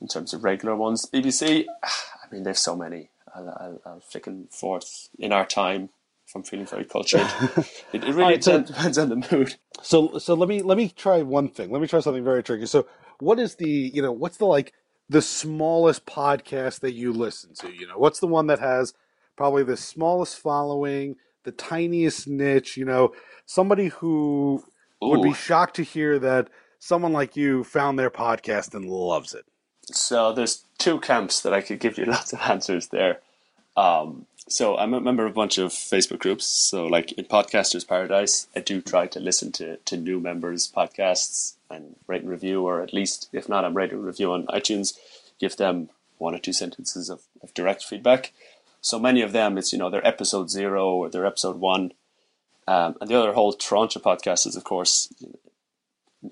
in 0.00 0.06
terms 0.06 0.34
of 0.34 0.44
regular 0.44 0.76
ones, 0.76 1.08
BBC. 1.12 1.64
I 1.82 2.34
mean, 2.34 2.42
they've 2.42 2.58
so 2.58 2.76
many. 2.76 3.10
I'll, 3.34 3.48
I'll, 3.48 3.80
I'll 3.86 4.00
flick 4.00 4.26
and 4.26 4.50
forth 4.52 5.08
in 5.18 5.32
our 5.32 5.46
time. 5.46 5.88
If 6.26 6.34
I'm 6.34 6.42
feeling 6.42 6.66
very 6.66 6.84
cultured, 6.84 7.22
it, 7.94 8.04
it 8.04 8.04
really 8.04 8.22
right, 8.22 8.44
so, 8.44 8.60
depends 8.60 8.98
on 8.98 9.08
the 9.08 9.16
mood. 9.32 9.56
So, 9.80 10.18
so 10.18 10.34
let 10.34 10.46
me 10.46 10.60
let 10.60 10.76
me 10.76 10.90
try 10.90 11.22
one 11.22 11.48
thing. 11.48 11.70
Let 11.70 11.80
me 11.80 11.88
try 11.88 12.00
something 12.00 12.22
very 12.22 12.42
tricky. 12.42 12.66
So, 12.66 12.86
what 13.18 13.38
is 13.38 13.54
the 13.54 13.66
you 13.66 14.02
know 14.02 14.12
what's 14.12 14.36
the 14.36 14.44
like 14.44 14.74
the 15.08 15.22
smallest 15.22 16.04
podcast 16.04 16.80
that 16.80 16.92
you 16.92 17.14
listen 17.14 17.54
to? 17.60 17.72
You 17.72 17.88
know, 17.88 17.96
what's 17.96 18.20
the 18.20 18.26
one 18.26 18.46
that 18.48 18.58
has 18.58 18.92
probably 19.38 19.62
the 19.62 19.78
smallest 19.78 20.36
following, 20.38 21.16
the 21.44 21.52
tiniest 21.52 22.28
niche? 22.28 22.76
You 22.76 22.84
know, 22.84 23.14
somebody 23.46 23.88
who 23.88 24.62
Ooh. 25.02 25.08
would 25.08 25.22
be 25.22 25.32
shocked 25.32 25.76
to 25.76 25.82
hear 25.82 26.18
that 26.18 26.50
someone 26.78 27.12
like 27.12 27.36
you 27.36 27.64
found 27.64 27.98
their 27.98 28.10
podcast 28.10 28.74
and 28.74 28.88
loves 28.88 29.34
it. 29.34 29.44
So 29.86 30.32
there's 30.32 30.64
two 30.78 31.00
camps 31.00 31.40
that 31.40 31.54
I 31.54 31.60
could 31.60 31.80
give 31.80 31.98
you 31.98 32.04
lots 32.06 32.32
of 32.32 32.40
answers 32.40 32.88
there. 32.88 33.20
Um, 33.76 34.26
so 34.48 34.76
I'm 34.76 34.94
a 34.94 35.00
member 35.00 35.26
of 35.26 35.32
a 35.32 35.34
bunch 35.34 35.58
of 35.58 35.70
Facebook 35.70 36.20
groups. 36.20 36.46
So 36.46 36.86
like 36.86 37.12
in 37.12 37.26
Podcasters 37.26 37.86
Paradise, 37.86 38.48
I 38.56 38.60
do 38.60 38.80
try 38.80 39.06
to 39.08 39.20
listen 39.20 39.52
to, 39.52 39.76
to 39.76 39.96
new 39.96 40.20
members' 40.20 40.70
podcasts 40.74 41.54
and 41.70 41.96
rate 42.06 42.22
and 42.22 42.30
review, 42.30 42.66
or 42.66 42.80
at 42.82 42.94
least 42.94 43.28
if 43.32 43.48
not, 43.48 43.64
I'm 43.64 43.76
rating 43.76 44.02
review 44.02 44.32
on 44.32 44.46
iTunes. 44.46 44.96
Give 45.38 45.56
them 45.56 45.90
one 46.16 46.34
or 46.34 46.38
two 46.38 46.52
sentences 46.52 47.10
of, 47.10 47.22
of 47.42 47.54
direct 47.54 47.84
feedback. 47.84 48.32
So 48.80 48.98
many 48.98 49.22
of 49.22 49.32
them, 49.32 49.58
it's 49.58 49.72
you 49.72 49.78
know 49.78 49.90
their 49.90 50.06
episode 50.06 50.50
zero 50.50 50.88
or 50.88 51.08
their 51.08 51.26
episode 51.26 51.56
one, 51.56 51.92
um, 52.66 52.96
and 53.00 53.10
the 53.10 53.18
other 53.18 53.32
whole 53.32 53.52
tranche 53.52 53.96
of 53.96 54.02
podcasts 54.02 54.46
is 54.46 54.56
of 54.56 54.64
course. 54.64 55.12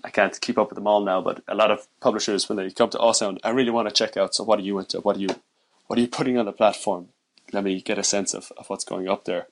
I 0.03 0.11
can't 0.11 0.41
keep 0.41 0.59
up 0.59 0.71
with 0.71 0.77
them 0.77 0.87
all 0.87 1.05
now, 1.05 1.21
but 1.21 1.43
a 1.47 1.55
lot 1.55 1.71
of 1.71 1.87
publishers, 2.01 2.49
when 2.49 2.57
they 2.57 2.71
come 2.71 2.91
to 2.91 3.15
Sound, 3.15 3.41
I 3.45 3.51
really 3.51 3.71
want 3.71 3.89
to 3.89 3.95
check 3.95 4.17
out. 4.17 4.35
So, 4.35 4.45
what 4.45 4.59
are 4.59 4.63
you 4.63 4.79
into? 4.79 5.01
What 5.01 5.17
are 5.17 5.21
you, 5.21 5.29
what 5.87 5.99
are 5.99 6.03
you 6.03 6.09
putting 6.09 6.39
on 6.39 6.47
the 6.47 6.53
platform? 6.53 7.09
let 7.53 7.65
me 7.65 7.81
get 7.81 7.99
a 7.99 8.05
sense 8.05 8.35
of, 8.35 8.53
of 8.57 8.69
what's 8.69 8.85
going 8.85 9.09
up 9.09 9.25
there. 9.25 9.49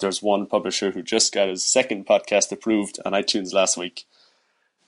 there's 0.00 0.22
one 0.22 0.46
publisher 0.46 0.90
who 0.90 1.02
just 1.02 1.32
got 1.32 1.48
his 1.48 1.64
second 1.64 2.06
podcast 2.06 2.52
approved 2.52 2.98
on 3.04 3.12
iTunes 3.12 3.52
last 3.54 3.76
week, 3.76 4.04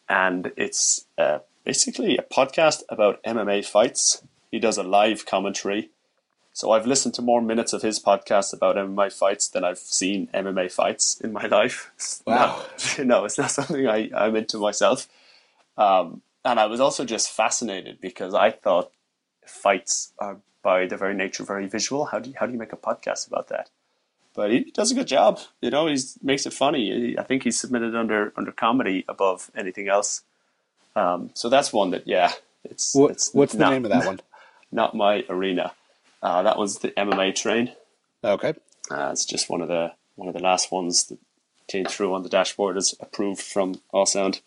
and 0.09 0.53
it's 0.57 1.07
uh, 1.17 1.39
basically 1.65 2.17
a 2.17 2.23
podcast 2.23 2.83
about 2.89 3.23
MMA 3.25 3.65
fights. 3.65 4.23
He 4.51 4.59
does 4.59 4.77
a 4.77 4.83
live 4.83 5.25
commentary. 5.25 5.91
So 6.55 6.71
I've 6.73 6.87
listened 6.87 7.15
to 7.15 7.23
more 7.23 7.41
minutes 7.41 7.73
of 7.73 7.83
his 7.83 7.99
podcast 7.99 8.53
about 8.53 8.77
MMA 8.77 9.13
fights 9.13 9.49
than 9.49 9.65
I've 9.65 9.79
seen 9.79 10.29
MMA 10.35 10.71
fights 10.71 11.19
in 11.21 11.33
my 11.33 11.47
life. 11.59 11.91
Wow. 12.27 12.65
Not, 12.99 12.99
no, 13.07 13.25
it's 13.25 13.39
not 13.39 13.51
something 13.51 13.87
I, 13.87 14.11
I'm 14.15 14.37
into 14.37 14.59
myself. 14.59 15.09
Um, 15.79 16.23
and 16.45 16.61
I 16.61 16.67
was 16.67 16.81
also 16.81 17.05
just 17.05 17.31
fascinated 17.31 18.01
because 18.01 18.35
I 18.35 18.51
thought 18.51 18.93
fights 19.47 20.13
are 20.19 20.39
by 20.63 20.87
their 20.87 20.99
very 20.99 21.15
nature 21.15 21.45
very 21.45 21.67
visual. 21.67 22.07
How 22.07 22.19
do 22.19 22.31
you, 22.31 22.37
how 22.39 22.47
do 22.47 22.53
you 22.53 22.59
make 22.59 22.73
a 22.73 22.77
podcast 22.77 23.27
about 23.27 23.49
that? 23.49 23.71
But 24.35 24.51
he 24.51 24.65
does 24.65 24.91
a 24.91 24.95
good 24.95 25.07
job. 25.09 25.41
You 25.61 25.71
know, 25.71 25.87
he 25.87 25.99
makes 26.23 26.47
it 26.47 26.53
funny. 26.53 27.17
I 27.19 27.23
think 27.23 27.43
he's 27.43 27.61
submitted 27.61 27.95
under 27.95 28.33
under 28.37 28.51
comedy 28.51 29.05
above 29.09 29.51
anything 29.55 29.89
else. 29.89 30.23
Um, 30.97 31.31
so 31.35 31.49
that's 31.49 31.73
one 31.73 31.91
that 31.91 32.07
yeah, 32.07 32.33
it's, 32.65 32.95
What, 32.95 33.11
it's 33.13 33.33
what's 33.35 33.53
the 33.53 33.71
name 33.71 33.85
of 33.85 33.91
that 33.91 34.07
one? 34.07 34.21
Not 34.71 34.95
my 34.95 35.25
arena. 35.29 35.73
Uh, 36.23 36.43
that 36.43 36.59
was 36.59 36.79
the 36.79 36.91
MMA 36.93 37.35
train. 37.35 37.73
Okay. 38.23 38.55
Uh, 38.91 39.11
it's 39.13 39.25
just 39.25 39.51
one 39.51 39.61
of 39.61 39.69
the 39.69 39.93
one 40.15 40.29
of 40.29 40.35
the 40.35 40.43
last 40.43 40.71
ones 40.71 41.05
that 41.05 41.19
came 41.67 41.85
through 41.85 42.15
on 42.15 42.23
the 42.23 42.29
dashboard 42.29 42.77
is 42.77 42.95
approved 43.01 43.41
from 43.41 43.81
Awesound. 43.93 44.41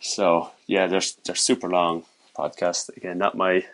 So 0.00 0.50
yeah, 0.66 0.86
they're 0.86 1.00
they're 1.24 1.34
super 1.34 1.68
long 1.68 2.04
podcasts. 2.36 2.94
Again, 2.96 3.18
not 3.18 3.36
my 3.36 3.64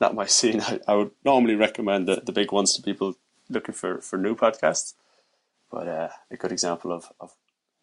not 0.00 0.14
my 0.14 0.26
scene. 0.38 0.60
I, 0.60 0.80
I 0.86 0.94
would 0.94 1.12
normally 1.24 1.54
recommend 1.54 2.08
the, 2.08 2.22
the 2.24 2.32
big 2.32 2.52
ones 2.52 2.74
to 2.74 2.82
people 2.82 3.16
looking 3.48 3.74
for, 3.74 4.00
for 4.00 4.16
new 4.16 4.34
podcasts. 4.34 4.94
But 5.70 5.88
uh, 5.88 6.08
a 6.30 6.36
good 6.36 6.52
example 6.52 6.92
of, 6.92 7.12
of 7.20 7.34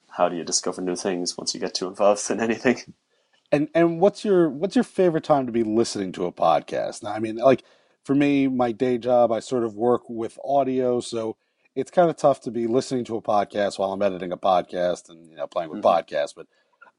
how 0.09 0.27
do 0.29 0.35
you 0.35 0.43
discover 0.43 0.81
new 0.81 0.95
things 0.95 1.37
once 1.37 1.53
you 1.53 1.59
get 1.59 1.75
too 1.75 1.87
involved 1.87 2.29
in 2.29 2.39
anything. 2.39 2.81
And 3.49 3.69
and 3.73 4.01
what's 4.01 4.25
your 4.25 4.49
what's 4.49 4.75
your 4.75 4.83
favorite 4.83 5.23
time 5.23 5.45
to 5.45 5.53
be 5.53 5.63
listening 5.63 6.11
to 6.11 6.25
a 6.25 6.33
podcast? 6.33 7.01
Now, 7.01 7.13
I 7.13 7.19
mean, 7.19 7.37
like 7.37 7.63
for 8.07 8.15
me, 8.15 8.47
my 8.47 8.71
day 8.71 8.97
job, 8.97 9.33
I 9.33 9.41
sort 9.41 9.65
of 9.65 9.75
work 9.75 10.03
with 10.09 10.39
audio, 10.41 11.01
so 11.01 11.35
it's 11.75 11.91
kind 11.91 12.09
of 12.09 12.15
tough 12.15 12.39
to 12.43 12.51
be 12.51 12.65
listening 12.65 13.03
to 13.03 13.17
a 13.17 13.21
podcast 13.21 13.77
while 13.77 13.91
I'm 13.91 14.01
editing 14.01 14.31
a 14.31 14.37
podcast 14.37 15.09
and 15.09 15.29
you 15.29 15.35
know 15.35 15.45
playing 15.45 15.69
with 15.69 15.81
Mhm. 15.83 16.07
podcasts. 16.07 16.33
But 16.33 16.47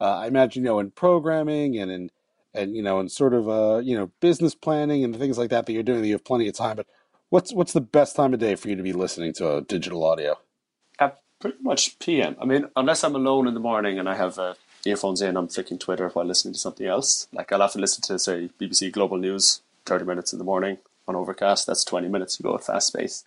uh, 0.03 0.19
I 0.19 0.27
imagine 0.27 0.63
you 0.65 0.69
know 0.69 0.79
in 0.81 0.91
programming 0.91 1.79
and 1.79 1.91
in 1.91 2.11
and 2.53 2.77
you 2.77 2.83
know 2.83 3.01
in 3.01 3.09
sort 3.09 3.33
of 3.33 3.49
uh 3.49 3.79
you 3.83 3.97
know 3.97 4.11
business 4.21 4.55
planning 4.55 5.03
and 5.03 5.17
things 5.17 5.39
like 5.39 5.49
that 5.49 5.65
that 5.65 5.73
you're 5.73 5.83
doing, 5.83 6.03
that 6.03 6.09
you 6.09 6.13
have 6.13 6.25
plenty 6.27 6.47
of 6.47 6.55
time. 6.55 6.77
But 6.77 6.87
what's 7.31 7.55
what's 7.55 7.73
the 7.73 7.81
best 7.81 8.15
time 8.15 8.35
of 8.35 8.41
day 8.41 8.55
for 8.55 8.69
you 8.69 8.77
to 8.77 8.83
be 8.83 8.93
listening 8.93 9.33
to 9.35 9.57
a 9.57 9.63
digital 9.63 10.05
audio? 10.05 10.39
Uh, 10.99 11.13
pretty 11.41 11.57
much 11.63 11.99
PM. 12.01 12.37
I 12.39 12.45
mean, 12.45 12.69
unless 12.77 13.03
I'm 13.03 13.17
alone 13.17 13.49
in 13.49 13.55
the 13.55 13.61
morning 13.61 13.99
and 13.99 14.11
I 14.11 14.15
have 14.15 14.39
uh, 14.39 14.55
earphones 14.85 15.23
in, 15.23 15.39
I'm 15.39 15.49
flicking 15.49 15.79
Twitter 15.79 16.11
while 16.11 16.27
listening 16.27 16.53
to 16.53 16.61
something 16.61 16.87
else. 16.87 17.29
Like 17.33 17.51
I'll 17.51 17.63
have 17.63 17.73
to 17.73 17.79
listen 17.79 18.03
to, 18.03 18.19
say, 18.19 18.51
BBC 18.61 18.93
Global 18.93 19.17
News, 19.17 19.63
30 19.87 20.05
minutes 20.05 20.35
in 20.35 20.39
the 20.39 20.45
morning 20.45 20.77
on 21.09 21.17
Overcast. 21.17 21.67
That's 21.67 21.85
20 21.85 22.09
minutes. 22.09 22.39
You 22.39 22.45
go 22.45 22.55
at 22.55 22.65
fast 22.65 22.95
pace. 22.95 23.25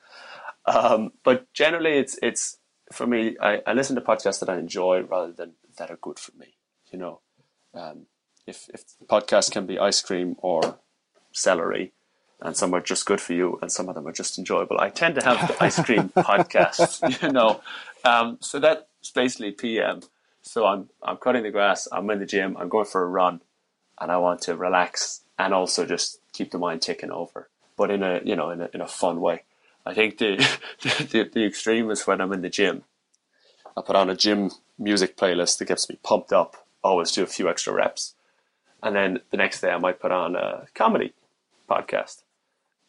Um, 0.65 1.11
but 1.23 1.51
generally, 1.53 1.97
it's 1.97 2.17
it's 2.21 2.57
for 2.91 3.07
me. 3.07 3.35
I, 3.41 3.61
I 3.65 3.73
listen 3.73 3.95
to 3.95 4.01
podcasts 4.01 4.39
that 4.39 4.49
I 4.49 4.59
enjoy 4.59 5.01
rather 5.01 5.31
than 5.31 5.53
that 5.77 5.89
are 5.89 5.97
good 5.97 6.19
for 6.19 6.37
me. 6.37 6.55
You 6.91 6.99
know, 6.99 7.21
um, 7.73 8.05
if 8.45 8.69
if 8.73 8.83
podcasts 9.07 9.51
can 9.51 9.65
be 9.65 9.79
ice 9.79 10.01
cream 10.01 10.35
or 10.39 10.77
celery, 11.31 11.93
and 12.39 12.55
some 12.55 12.73
are 12.73 12.81
just 12.81 13.05
good 13.05 13.19
for 13.19 13.33
you, 13.33 13.57
and 13.61 13.71
some 13.71 13.89
of 13.89 13.95
them 13.95 14.07
are 14.07 14.11
just 14.11 14.37
enjoyable. 14.37 14.79
I 14.79 14.89
tend 14.89 15.15
to 15.15 15.23
have 15.23 15.47
the 15.47 15.63
ice 15.63 15.83
cream 15.83 16.09
podcast, 16.15 17.21
you 17.21 17.31
know. 17.31 17.61
Um, 18.05 18.37
so 18.41 18.59
that's 18.59 19.11
basically 19.15 19.51
PM. 19.51 20.01
So 20.43 20.65
I'm 20.65 20.89
I'm 21.01 21.17
cutting 21.17 21.43
the 21.43 21.51
grass. 21.51 21.87
I'm 21.91 22.09
in 22.11 22.19
the 22.19 22.25
gym. 22.27 22.55
I'm 22.57 22.69
going 22.69 22.85
for 22.85 23.01
a 23.01 23.07
run, 23.07 23.41
and 23.99 24.11
I 24.11 24.17
want 24.17 24.41
to 24.43 24.55
relax 24.55 25.21
and 25.37 25.53
also 25.53 25.85
just 25.85 26.19
keep 26.33 26.51
the 26.51 26.57
mind 26.57 26.81
ticking 26.81 27.11
over, 27.11 27.49
but 27.81 27.89
in 27.89 28.03
a 28.03 28.21
you 28.23 28.35
know 28.35 28.51
in 28.51 28.61
a 28.61 28.69
in 28.75 28.81
a 28.81 28.87
fun 28.87 29.19
way. 29.19 29.43
I 29.85 29.93
think 29.95 30.19
the 30.19 30.37
the, 30.81 31.29
the 31.33 31.45
extreme 31.45 31.89
is 31.89 32.05
when 32.05 32.21
I'm 32.21 32.33
in 32.33 32.41
the 32.41 32.49
gym. 32.49 32.83
I 33.75 33.81
put 33.81 33.95
on 33.95 34.09
a 34.09 34.15
gym 34.15 34.51
music 34.77 35.17
playlist 35.17 35.57
that 35.57 35.67
gets 35.67 35.89
me 35.89 35.97
pumped 36.03 36.31
up. 36.31 36.67
Always 36.83 37.11
do 37.11 37.23
a 37.23 37.27
few 37.37 37.49
extra 37.49 37.73
reps, 37.73 38.13
and 38.83 38.95
then 38.95 39.21
the 39.31 39.37
next 39.37 39.61
day 39.61 39.71
I 39.71 39.79
might 39.79 39.99
put 39.99 40.11
on 40.11 40.35
a 40.35 40.67
comedy 40.75 41.13
podcast 41.69 42.23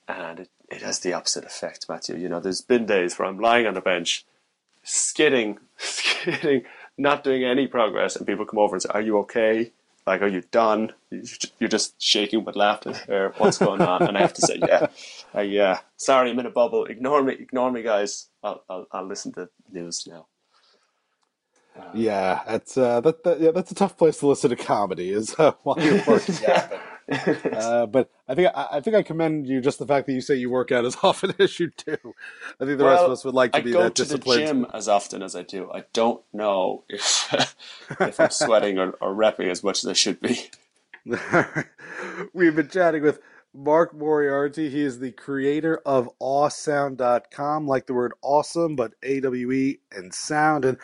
and 0.09 0.41
it, 0.41 0.51
it 0.69 0.83
has 0.83 1.01
the 1.01 1.13
opposite 1.13 1.45
effect, 1.45 1.87
Matthew. 1.89 2.17
You 2.17 2.29
know, 2.29 2.41
there's 2.41 2.61
been 2.61 2.87
days 2.87 3.19
where 3.19 3.29
I'm 3.29 3.39
lying 3.39 3.67
on 3.67 3.75
the 3.75 3.81
bench, 3.81 4.27
skidding, 4.83 5.59
skidding, 5.79 6.65
not 6.99 7.25
doing 7.25 7.45
any 7.45 7.67
progress, 7.67 8.17
and 8.17 8.27
people 8.27 8.47
come 8.47 8.59
over 8.59 8.75
and 8.75 8.83
say, 8.83 8.91
"Are 8.93 9.01
you 9.01 9.19
okay? 9.21 9.73
Like, 10.07 10.23
are 10.23 10.29
you 10.29 10.43
done? 10.51 10.93
You- 11.11 11.25
You're 11.59 11.69
just 11.69 12.01
shaking 12.03 12.45
with 12.45 12.57
laughter. 12.57 12.95
What's 13.38 13.59
going 13.59 13.83
on?" 13.83 14.03
And 14.03 14.17
I 14.19 14.21
have 14.23 14.35
to 14.35 14.43
say, 14.43 14.59
"Yeah, 14.59 14.88
uh, 15.35 15.41
yeah. 15.43 15.81
Sorry, 15.97 16.31
I'm 16.31 16.38
in 16.38 16.47
a 16.47 16.51
bubble. 16.51 16.87
Ignore 16.87 17.23
me, 17.23 17.35
ignore 17.35 17.71
me, 17.71 17.83
guys. 17.83 18.29
I'll, 18.43 18.65
I'll, 18.69 18.87
I'll 18.93 19.07
listen 19.07 19.33
to 19.35 19.49
news 19.71 20.07
now." 20.07 20.27
Yeah, 21.95 22.43
that's 22.47 22.77
uh, 22.77 23.01
that, 23.03 23.25
that 23.25 23.41
yeah, 23.41 23.51
that's 23.53 23.71
a 23.73 23.75
tough 23.75 23.97
place 23.97 24.19
to 24.19 24.27
listen 24.29 24.51
to 24.51 24.57
comedy 24.57 25.11
is 25.11 25.35
uh, 25.38 25.53
while 25.62 25.81
you're 25.81 26.03
working 26.07 26.37
out. 26.49 26.71
But, 26.71 26.83
uh, 27.53 27.87
but 27.87 28.11
I 28.29 28.35
think 28.35 28.51
I, 28.55 28.69
I 28.73 28.81
think 28.81 28.97
I 28.97 29.03
commend 29.03 29.47
you 29.47 29.61
just 29.61 29.79
the 29.79 29.87
fact 29.87 30.07
that 30.07 30.12
you 30.12 30.21
say 30.21 30.37
you 30.37 30.51
work 30.51 30.71
out 30.73 30.85
as 30.85 30.97
often 31.03 31.35
as 31.38 31.59
you 31.59 31.71
do. 31.85 31.97
I 32.61 32.65
think 32.65 32.79
the 32.79 32.85
rest 32.85 33.03
of 33.03 33.11
us 33.11 33.25
would 33.25 33.35
like 33.35 33.53
to 33.53 33.59
I 33.59 33.62
be 33.62 33.73
go 33.73 33.85
that 33.85 33.95
to 33.97 34.03
the 34.05 34.15
disciplined. 34.15 34.47
gym 34.47 34.67
as 34.73 34.88
often 34.88 35.23
as 35.23 35.35
I 35.35 35.43
do. 35.43 35.71
I 35.73 35.85
don't 35.93 36.23
know 36.33 36.85
if 36.88 37.33
if 38.01 38.21
I'm 38.21 38.31
sweating 38.31 38.79
or, 38.79 38.91
or 39.01 39.15
repping 39.15 39.51
as 39.51 39.65
much 39.65 39.85
as 39.85 39.88
I 39.88 39.93
should 39.95 40.21
be. 40.21 40.51
We've 42.33 42.55
been 42.55 42.69
chatting 42.69 43.03
with 43.03 43.21
Mark 43.55 43.95
Moriarty. 43.95 44.71
He 44.71 44.81
is 44.83 44.99
the 44.99 45.12
creator 45.12 45.81
of 45.85 46.09
awesound.com, 46.21 47.67
like 47.67 47.87
the 47.87 47.95
word 47.95 48.12
awesome, 48.23 48.77
but 48.77 48.93
A 49.03 49.21
W 49.21 49.53
E 49.53 49.81
and 49.91 50.15
sound. 50.15 50.65
And 50.65 50.79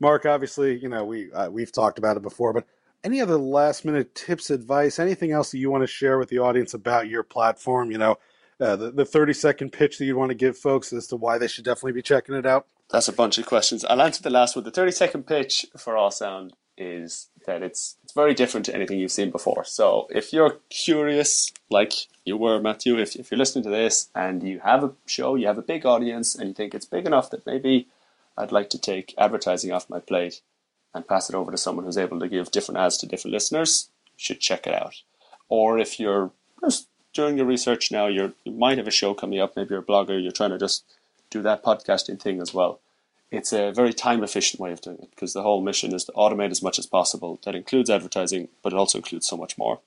Mark, 0.00 0.24
obviously, 0.24 0.78
you 0.78 0.88
know, 0.88 1.04
we 1.04 1.32
uh, 1.32 1.50
we've 1.50 1.72
talked 1.72 1.98
about 1.98 2.16
it 2.16 2.22
before, 2.22 2.52
but 2.52 2.66
any 3.04 3.20
other 3.20 3.36
last 3.36 3.84
minute 3.84 4.14
tips, 4.14 4.50
advice, 4.50 4.98
anything 4.98 5.30
else 5.30 5.50
that 5.50 5.58
you 5.58 5.70
want 5.70 5.82
to 5.82 5.86
share 5.86 6.18
with 6.18 6.30
the 6.30 6.38
audience 6.38 6.74
about 6.74 7.08
your 7.08 7.22
platform? 7.22 7.90
You 7.90 7.98
know, 7.98 8.18
uh, 8.58 8.76
the, 8.76 8.90
the 8.90 9.04
30 9.04 9.34
second 9.34 9.70
pitch 9.70 9.98
that 9.98 10.06
you 10.06 10.16
want 10.16 10.30
to 10.30 10.34
give 10.34 10.56
folks 10.56 10.92
as 10.92 11.06
to 11.08 11.16
why 11.16 11.38
they 11.38 11.46
should 11.48 11.64
definitely 11.64 11.92
be 11.92 12.02
checking 12.02 12.34
it 12.34 12.46
out. 12.46 12.66
That's 12.90 13.08
a 13.08 13.12
bunch 13.12 13.38
of 13.38 13.46
questions. 13.46 13.84
I'll 13.84 14.02
answer 14.02 14.22
the 14.22 14.30
last 14.30 14.56
one. 14.56 14.64
The 14.64 14.70
30 14.70 14.92
second 14.92 15.26
pitch 15.26 15.66
for 15.76 15.94
Awesound 15.94 16.52
is 16.76 17.28
that 17.46 17.62
it's 17.62 17.96
it's 18.02 18.12
very 18.12 18.34
different 18.34 18.66
to 18.66 18.74
anything 18.74 18.98
you've 18.98 19.12
seen 19.12 19.30
before. 19.30 19.64
So 19.64 20.08
if 20.10 20.32
you're 20.32 20.58
curious, 20.70 21.52
like 21.70 21.92
you 22.24 22.36
were, 22.36 22.60
Matthew, 22.60 22.98
if, 22.98 23.16
if 23.16 23.30
you're 23.30 23.38
listening 23.38 23.64
to 23.64 23.70
this 23.70 24.08
and 24.14 24.42
you 24.42 24.60
have 24.60 24.82
a 24.82 24.92
show, 25.06 25.34
you 25.34 25.46
have 25.46 25.58
a 25.58 25.62
big 25.62 25.86
audience, 25.86 26.34
and 26.34 26.48
you 26.48 26.54
think 26.54 26.74
it's 26.74 26.86
big 26.86 27.06
enough 27.06 27.30
that 27.30 27.46
maybe 27.46 27.88
I'd 28.36 28.52
like 28.52 28.70
to 28.70 28.78
take 28.78 29.14
advertising 29.18 29.72
off 29.72 29.90
my 29.90 30.00
plate 30.00 30.40
and 30.94 31.08
pass 31.08 31.28
it 31.28 31.34
over 31.34 31.50
to 31.50 31.58
someone 31.58 31.84
who's 31.84 31.98
able 31.98 32.20
to 32.20 32.28
give 32.28 32.50
different 32.50 32.78
ads 32.78 32.96
to 32.98 33.06
different 33.06 33.34
listeners, 33.34 33.88
should 34.16 34.40
check 34.40 34.66
it 34.66 34.74
out. 34.74 35.02
Or 35.48 35.78
if 35.78 35.98
you're 35.98 36.30
just 36.62 36.88
doing 37.12 37.36
your 37.36 37.46
research 37.46 37.90
now, 37.90 38.06
you're, 38.06 38.32
you 38.44 38.52
might 38.52 38.78
have 38.78 38.88
a 38.88 38.92
show 38.92 39.14
coming 39.14 39.40
up, 39.40 39.56
maybe 39.56 39.70
you're 39.70 39.80
a 39.80 39.84
blogger, 39.84 40.22
you're 40.22 40.32
trying 40.32 40.50
to 40.50 40.58
just 40.58 40.84
do 41.30 41.42
that 41.42 41.62
podcasting 41.62 42.20
thing 42.20 42.40
as 42.40 42.54
well. 42.54 42.80
It's 43.30 43.52
a 43.52 43.72
very 43.72 43.92
time 43.92 44.22
efficient 44.22 44.60
way 44.60 44.70
of 44.70 44.80
doing 44.80 44.98
it 45.02 45.10
because 45.10 45.32
the 45.32 45.42
whole 45.42 45.60
mission 45.60 45.92
is 45.92 46.04
to 46.04 46.12
automate 46.12 46.52
as 46.52 46.62
much 46.62 46.78
as 46.78 46.86
possible. 46.86 47.40
That 47.44 47.56
includes 47.56 47.90
advertising, 47.90 48.48
but 48.62 48.72
it 48.72 48.78
also 48.78 48.98
includes 48.98 49.26
so 49.26 49.36
much 49.36 49.58
more. 49.58 49.80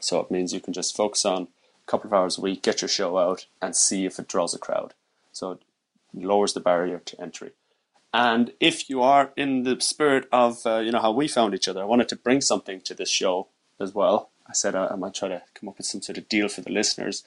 So 0.00 0.18
it 0.20 0.30
means 0.30 0.52
you 0.52 0.60
can 0.60 0.72
just 0.72 0.96
focus 0.96 1.24
on 1.24 1.42
a 1.42 1.90
couple 1.90 2.08
of 2.08 2.14
hours 2.14 2.38
a 2.38 2.40
week, 2.40 2.62
get 2.62 2.82
your 2.82 2.88
show 2.88 3.18
out, 3.18 3.46
and 3.62 3.76
see 3.76 4.06
if 4.06 4.18
it 4.18 4.28
draws 4.28 4.54
a 4.54 4.58
crowd. 4.58 4.94
So 5.32 5.52
it 5.52 5.62
lowers 6.12 6.52
the 6.52 6.60
barrier 6.60 6.98
to 7.04 7.20
entry. 7.20 7.52
And 8.12 8.52
if 8.58 8.90
you 8.90 9.02
are 9.02 9.32
in 9.36 9.62
the 9.62 9.80
spirit 9.80 10.28
of, 10.32 10.66
uh, 10.66 10.78
you 10.78 10.90
know, 10.90 11.00
how 11.00 11.12
we 11.12 11.28
found 11.28 11.54
each 11.54 11.68
other, 11.68 11.80
I 11.80 11.86
wanted 11.86 12.08
to 12.08 12.16
bring 12.16 12.40
something 12.40 12.80
to 12.82 12.94
this 12.94 13.08
show 13.08 13.48
as 13.78 13.94
well. 13.94 14.30
I 14.48 14.52
said 14.52 14.74
I, 14.74 14.88
I 14.88 14.96
might 14.96 15.14
try 15.14 15.28
to 15.28 15.42
come 15.54 15.68
up 15.68 15.78
with 15.78 15.86
some 15.86 16.02
sort 16.02 16.18
of 16.18 16.28
deal 16.28 16.48
for 16.48 16.60
the 16.60 16.72
listeners. 16.72 17.24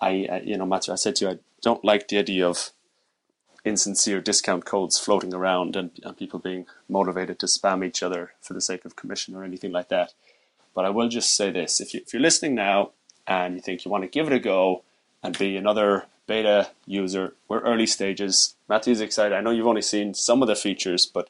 I, 0.00 0.26
uh, 0.30 0.40
you 0.42 0.56
know, 0.56 0.66
Matthew, 0.66 0.92
I 0.92 0.96
said 0.96 1.16
to 1.16 1.24
you, 1.24 1.30
I 1.32 1.38
don't 1.60 1.84
like 1.84 2.08
the 2.08 2.18
idea 2.18 2.48
of 2.48 2.70
insincere 3.64 4.20
discount 4.20 4.64
codes 4.64 4.98
floating 4.98 5.34
around 5.34 5.76
and, 5.76 5.90
and 6.02 6.16
people 6.16 6.38
being 6.38 6.66
motivated 6.88 7.38
to 7.38 7.46
spam 7.46 7.84
each 7.84 8.02
other 8.02 8.32
for 8.40 8.54
the 8.54 8.60
sake 8.60 8.84
of 8.84 8.96
commission 8.96 9.36
or 9.36 9.44
anything 9.44 9.70
like 9.70 9.88
that. 9.88 10.14
But 10.74 10.84
I 10.86 10.90
will 10.90 11.08
just 11.08 11.36
say 11.36 11.50
this 11.50 11.80
if, 11.80 11.94
you, 11.94 12.00
if 12.04 12.12
you're 12.12 12.22
listening 12.22 12.54
now 12.54 12.92
and 13.26 13.54
you 13.54 13.60
think 13.60 13.84
you 13.84 13.90
want 13.90 14.02
to 14.02 14.08
give 14.08 14.26
it 14.26 14.32
a 14.32 14.40
go 14.40 14.82
and 15.22 15.38
be 15.38 15.56
another 15.56 16.06
beta 16.26 16.70
user, 16.86 17.34
we're 17.48 17.60
early 17.60 17.86
stages. 17.86 18.54
Matthew's 18.68 19.00
excited. 19.00 19.34
I 19.36 19.40
know 19.40 19.50
you've 19.50 19.66
only 19.66 19.82
seen 19.82 20.14
some 20.14 20.42
of 20.42 20.48
the 20.48 20.56
features, 20.56 21.06
but 21.06 21.28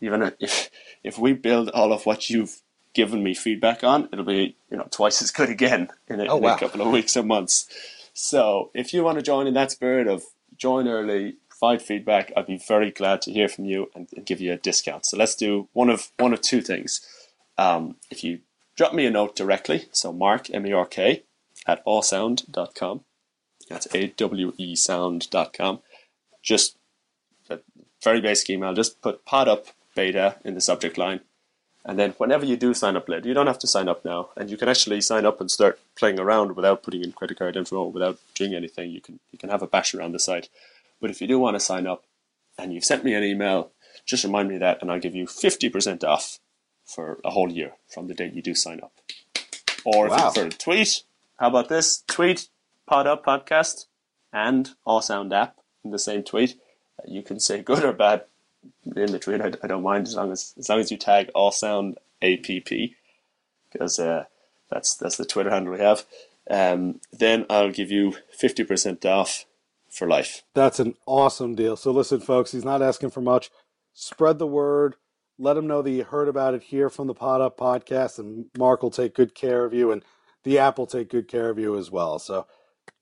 even 0.00 0.32
if, 0.40 0.70
if 1.04 1.18
we 1.18 1.32
build 1.32 1.68
all 1.70 1.92
of 1.92 2.06
what 2.06 2.30
you've 2.30 2.60
given 2.92 3.22
me 3.22 3.34
feedback 3.34 3.84
on, 3.84 4.08
it'll 4.12 4.24
be 4.24 4.56
you 4.70 4.76
know 4.76 4.88
twice 4.90 5.22
as 5.22 5.30
good 5.30 5.48
again 5.48 5.88
in 6.08 6.20
a, 6.20 6.26
Oh, 6.26 6.36
in 6.38 6.42
wow. 6.42 6.56
a 6.56 6.58
couple 6.58 6.82
of 6.82 6.88
weeks 6.92 7.16
or 7.16 7.22
months. 7.22 7.66
So 8.14 8.70
if 8.74 8.92
you 8.92 9.04
want 9.04 9.18
to 9.18 9.22
join 9.22 9.46
in 9.46 9.54
that 9.54 9.70
spirit 9.70 10.08
of 10.08 10.24
join 10.56 10.88
early, 10.88 11.36
provide 11.48 11.80
feedback, 11.82 12.32
I'd 12.36 12.46
be 12.46 12.58
very 12.58 12.90
glad 12.90 13.22
to 13.22 13.32
hear 13.32 13.48
from 13.48 13.64
you 13.66 13.90
and, 13.94 14.08
and 14.16 14.26
give 14.26 14.40
you 14.40 14.52
a 14.52 14.56
discount. 14.56 15.06
So 15.06 15.16
let's 15.16 15.34
do 15.34 15.68
one 15.72 15.88
of 15.90 16.10
one 16.18 16.32
of 16.32 16.40
two 16.40 16.60
things. 16.62 17.00
Um, 17.58 17.96
if 18.10 18.24
you 18.24 18.40
drop 18.76 18.92
me 18.94 19.06
a 19.06 19.10
note 19.10 19.36
directly, 19.36 19.86
so 19.92 20.12
Mark 20.12 20.48
M 20.52 20.66
E 20.66 20.72
R 20.72 20.86
K 20.86 21.22
at 21.66 21.84
awesound.com. 21.86 23.04
That's 23.70 23.86
awesound.com. 23.86 25.80
Just 26.42 26.76
a 27.48 27.60
very 28.02 28.20
basic 28.20 28.50
email. 28.50 28.74
Just 28.74 29.00
put 29.00 29.24
pod 29.24 29.48
up 29.48 29.66
beta 29.94 30.36
in 30.44 30.54
the 30.54 30.60
subject 30.60 30.98
line. 30.98 31.20
And 31.84 31.98
then 31.98 32.12
whenever 32.18 32.44
you 32.44 32.56
do 32.58 32.74
sign 32.74 32.96
up 32.96 33.08
later, 33.08 33.26
you 33.28 33.32
don't 33.32 33.46
have 33.46 33.58
to 33.60 33.66
sign 33.66 33.88
up 33.88 34.04
now. 34.04 34.28
And 34.36 34.50
you 34.50 34.58
can 34.58 34.68
actually 34.68 35.00
sign 35.00 35.24
up 35.24 35.40
and 35.40 35.50
start 35.50 35.78
playing 35.96 36.20
around 36.20 36.54
without 36.56 36.82
putting 36.82 37.02
in 37.02 37.12
credit 37.12 37.38
card 37.38 37.56
info, 37.56 37.86
without 37.86 38.18
doing 38.34 38.54
anything. 38.54 38.90
You 38.90 39.00
can 39.00 39.18
you 39.32 39.38
can 39.38 39.48
have 39.48 39.62
a 39.62 39.66
bash 39.66 39.94
around 39.94 40.12
the 40.12 40.18
site. 40.18 40.48
But 41.00 41.10
if 41.10 41.22
you 41.22 41.26
do 41.26 41.38
want 41.38 41.54
to 41.56 41.60
sign 41.60 41.86
up 41.86 42.04
and 42.58 42.74
you've 42.74 42.84
sent 42.84 43.04
me 43.04 43.14
an 43.14 43.24
email, 43.24 43.70
just 44.04 44.24
remind 44.24 44.48
me 44.50 44.54
of 44.56 44.60
that 44.60 44.82
and 44.82 44.90
I'll 44.92 44.98
give 45.00 45.14
you 45.14 45.24
50% 45.26 46.04
off 46.04 46.38
for 46.84 47.18
a 47.24 47.30
whole 47.30 47.50
year 47.50 47.72
from 47.88 48.08
the 48.08 48.14
date 48.14 48.34
you 48.34 48.42
do 48.42 48.54
sign 48.54 48.80
up. 48.82 48.92
Or 49.84 50.06
if 50.06 50.10
Wow. 50.12 50.16
you 50.18 50.22
prefer 50.32 50.48
to 50.50 50.58
tweet, 50.58 51.02
how 51.38 51.48
about 51.48 51.68
this? 51.70 52.02
Tweet 52.06 52.48
Pod 52.90 53.06
Up 53.06 53.24
Podcast 53.24 53.86
and 54.32 54.70
Awesound 54.84 55.32
app 55.32 55.58
in 55.84 55.92
the 55.92 55.98
same 55.98 56.24
tweet. 56.24 56.56
Uh, 56.98 57.04
You 57.06 57.22
can 57.22 57.38
say 57.38 57.62
good 57.62 57.84
or 57.84 57.92
bad 57.92 58.24
in 58.84 59.12
the 59.12 59.20
tweet. 59.20 59.40
I, 59.40 59.52
I 59.62 59.68
don't 59.68 59.84
mind 59.84 60.08
as 60.08 60.16
long 60.16 60.32
as 60.32 60.54
as 60.58 60.68
long 60.68 60.80
as 60.80 60.90
you 60.90 60.96
tag 60.96 61.30
Awesound 61.32 61.94
app 62.20 62.90
because 63.70 64.00
uh, 64.00 64.24
that's 64.68 64.96
that's 64.96 65.16
the 65.16 65.24
Twitter 65.24 65.50
handle 65.50 65.72
we 65.72 65.78
have. 65.78 66.04
Um, 66.50 67.00
then 67.12 67.46
I'll 67.48 67.70
give 67.70 67.92
you 67.92 68.16
fifty 68.36 68.64
percent 68.64 69.06
off 69.06 69.46
for 69.88 70.08
life. 70.08 70.42
That's 70.54 70.80
an 70.80 70.96
awesome 71.06 71.54
deal. 71.54 71.76
So 71.76 71.92
listen, 71.92 72.18
folks, 72.18 72.50
he's 72.50 72.64
not 72.64 72.82
asking 72.82 73.10
for 73.10 73.20
much. 73.20 73.52
Spread 73.94 74.40
the 74.40 74.48
word. 74.48 74.96
Let 75.38 75.56
him 75.56 75.68
know 75.68 75.80
that 75.80 75.90
you 75.92 76.02
heard 76.02 76.26
about 76.26 76.54
it 76.54 76.64
here 76.64 76.90
from 76.90 77.06
the 77.06 77.14
Pod 77.14 77.40
Up 77.40 77.56
podcast, 77.56 78.18
and 78.18 78.46
Mark 78.58 78.82
will 78.82 78.90
take 78.90 79.14
good 79.14 79.32
care 79.36 79.64
of 79.64 79.72
you, 79.72 79.92
and 79.92 80.02
the 80.42 80.58
app 80.58 80.76
will 80.76 80.88
take 80.88 81.08
good 81.08 81.28
care 81.28 81.50
of 81.50 81.58
you 81.58 81.78
as 81.78 81.88
well. 81.88 82.18
So 82.18 82.48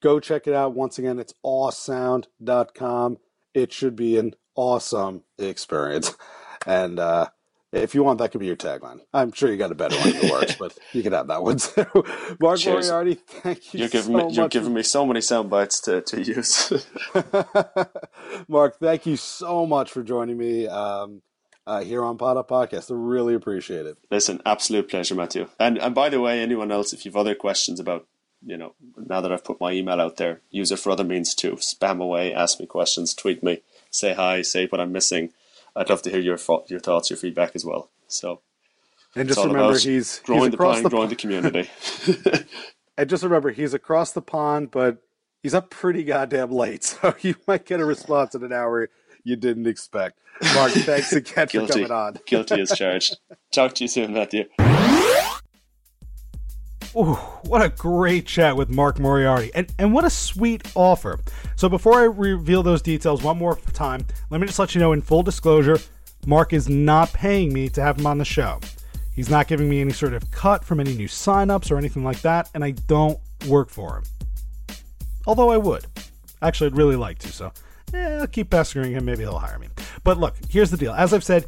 go 0.03 0.21
check 0.21 0.47
it 0.47 0.55
out. 0.55 0.75
Once 0.75 0.99
again, 0.99 1.19
it's 1.19 1.35
awesound.com. 1.45 3.19
It 3.55 3.73
should 3.73 3.97
be 3.97 4.17
an 4.19 4.35
awesome 4.55 5.23
experience. 5.39 6.15
And 6.67 6.99
uh, 6.99 7.29
if 7.73 7.95
you 7.95 8.03
want, 8.03 8.19
that 8.19 8.31
could 8.33 8.41
be 8.41 8.47
your 8.47 8.57
tagline. 8.57 8.99
I'm 9.15 9.33
sure 9.33 9.51
you 9.51 9.57
got 9.57 9.71
a 9.71 9.77
better 9.77 9.97
one 9.97 10.09
in 10.09 10.27
the 10.27 10.33
works, 10.33 10.57
but 10.57 10.77
you 10.93 11.03
can 11.03 11.13
have 11.13 11.29
that 11.29 11.43
one 11.43 11.57
too. 11.59 11.87
Mark 12.41 12.59
Cheers. 12.59 12.91
Moriarty, 12.91 13.15
thank 13.15 13.73
you 13.73 13.81
You're 13.81 13.89
giving 13.89 14.13
so 14.19 14.27
me 14.27 14.35
you're 14.35 14.45
much. 14.45 14.53
giving 14.53 14.75
me 14.75 14.83
so 14.83 15.07
many 15.07 15.21
sound 15.21 15.49
bites 15.49 15.81
to, 15.83 16.03
to 16.03 16.21
use. 16.23 16.73
Mark, 18.49 18.79
thank 18.81 19.07
you 19.07 19.17
so 19.17 19.67
much 19.67 19.91
for 19.91 20.03
joining 20.03 20.37
me 20.37 20.67
um, 20.67 21.23
uh, 21.67 21.81
here 21.83 22.05
on 22.05 22.19
Pod 22.19 22.37
Up 22.37 22.49
Podcast. 22.49 22.91
I 22.91 22.95
really 22.95 23.35
appreciate 23.35 23.87
it. 23.87 23.97
Listen, 24.11 24.43
absolute 24.45 24.89
pleasure, 24.89 25.15
Matthew. 25.15 25.49
And 25.61 25.79
and 25.79 25.95
by 25.95 26.09
the 26.09 26.21
way, 26.21 26.41
anyone 26.41 26.73
else, 26.73 26.93
if 26.93 27.05
you've 27.05 27.17
other 27.17 27.35
questions 27.35 27.79
about, 27.79 28.07
you 28.45 28.57
know, 28.57 28.75
now 28.97 29.21
that 29.21 29.33
I've 29.33 29.45
put 29.45 29.61
my 29.61 29.73
email 29.73 30.01
out 30.01 30.17
there, 30.17 30.41
use 30.51 30.71
it 30.71 30.79
for 30.79 30.91
other 30.91 31.05
means 31.05 31.35
too. 31.35 31.53
Spam 31.53 32.03
away, 32.03 32.33
ask 32.33 32.61
me 32.61 32.67
questions, 32.67 33.15
tweet 33.15 33.43
me, 33.43 33.63
say 33.91 34.15
hi, 34.15 34.43
say 34.43 34.67
what 34.67 34.81
I'm 34.81 34.93
missing. 34.93 35.33
I'd 35.75 35.91
love 35.91 36.03
to 36.03 36.11
hear 36.11 36.21
your 36.21 36.39
your 36.69 36.81
thoughts, 36.81 37.11
your 37.11 37.17
feedback 37.17 37.53
as 37.55 37.65
well. 37.65 37.91
So 38.07 38.41
And 39.15 39.29
just 39.29 39.45
remember, 39.45 39.79
he's, 39.79 40.21
growing 40.21 40.45
he's 40.45 40.51
the 40.53 40.57
pie, 40.57 40.81
the 40.81 40.89
growing 40.89 41.09
the 41.09 41.17
community. 41.17 41.71
and 42.97 43.09
just 43.09 43.23
remember 43.23 43.51
he's 43.51 43.75
across 43.75 44.13
the 44.13 44.23
pond, 44.23 44.71
but 44.71 44.99
he's 45.43 45.55
up 45.55 45.71
pretty 45.71 46.05
goddamn 46.05 46.51
late, 46.51 46.85
so 46.85 47.15
you 47.21 47.37
might 47.47 47.65
get 47.65 47.81
a 47.81 47.85
response 47.85 48.35
in 48.35 48.43
an 48.43 48.53
hour 48.53 48.89
you 49.25 49.37
didn't 49.37 49.67
expect. 49.67 50.19
Mark, 50.55 50.73
thanks 50.73 51.13
again 51.13 51.49
for 51.49 51.67
coming 51.67 51.91
on. 51.91 52.17
Guilty 52.27 52.61
as 52.61 52.73
charged. 52.77 53.19
Talk 53.53 53.75
to 53.75 53.85
you 53.85 53.89
soon, 53.89 54.15
Matthew. 54.15 54.45
Ooh, 56.97 57.15
what 57.45 57.63
a 57.63 57.69
great 57.69 58.27
chat 58.27 58.57
with 58.57 58.71
Mark 58.71 58.99
Moriarty. 58.99 59.51
And, 59.55 59.73
and 59.79 59.93
what 59.93 60.05
a 60.05 60.11
sweet 60.11 60.71
offer. 60.75 61.21
So, 61.57 61.69
before 61.69 62.01
I 62.01 62.05
reveal 62.05 62.63
those 62.63 62.83
details 62.83 63.23
one 63.23 63.39
more 63.39 63.57
time, 63.75 64.05
let 64.31 64.41
me 64.41 64.47
just 64.47 64.59
let 64.59 64.75
you 64.75 64.81
know 64.81 64.93
in 64.93 65.03
full 65.03 65.23
disclosure 65.23 65.79
Mark 66.27 66.53
is 66.53 66.69
not 66.69 67.13
paying 67.13 67.53
me 67.53 67.69
to 67.71 67.83
have 67.83 67.99
him 67.99 68.07
on 68.07 68.19
the 68.19 68.25
show. 68.25 68.61
He's 69.15 69.31
not 69.31 69.49
giving 69.49 69.69
me 69.69 69.81
any 69.81 69.93
sort 69.93 70.13
of 70.13 70.31
cut 70.31 70.65
from 70.65 70.79
any 70.81 70.95
new 70.95 71.09
signups 71.09 71.71
or 71.71 71.79
anything 71.79 72.05
like 72.05 72.21
that, 72.21 72.51
and 72.55 72.65
I 72.65 72.71
don't 72.71 73.19
work 73.49 73.71
for 73.71 73.99
him. 73.99 74.05
Although 75.27 75.51
I 75.51 75.57
would. 75.57 75.87
Actually, 76.41 76.69
I'd 76.69 76.77
really 76.77 76.97
like 76.97 77.19
to, 77.21 77.29
so 77.29 77.53
eh, 77.93 78.19
I'll 78.21 78.27
keep 78.27 78.51
pestering 78.51 78.93
him. 78.93 79.05
Maybe 79.05 79.23
he'll 79.23 79.39
hire 79.39 79.59
me. 79.59 79.69
But 80.05 80.19
look, 80.19 80.37
here's 80.49 80.71
the 80.71 80.77
deal. 80.77 80.93
As 80.93 81.13
I've 81.13 81.25
said, 81.25 81.47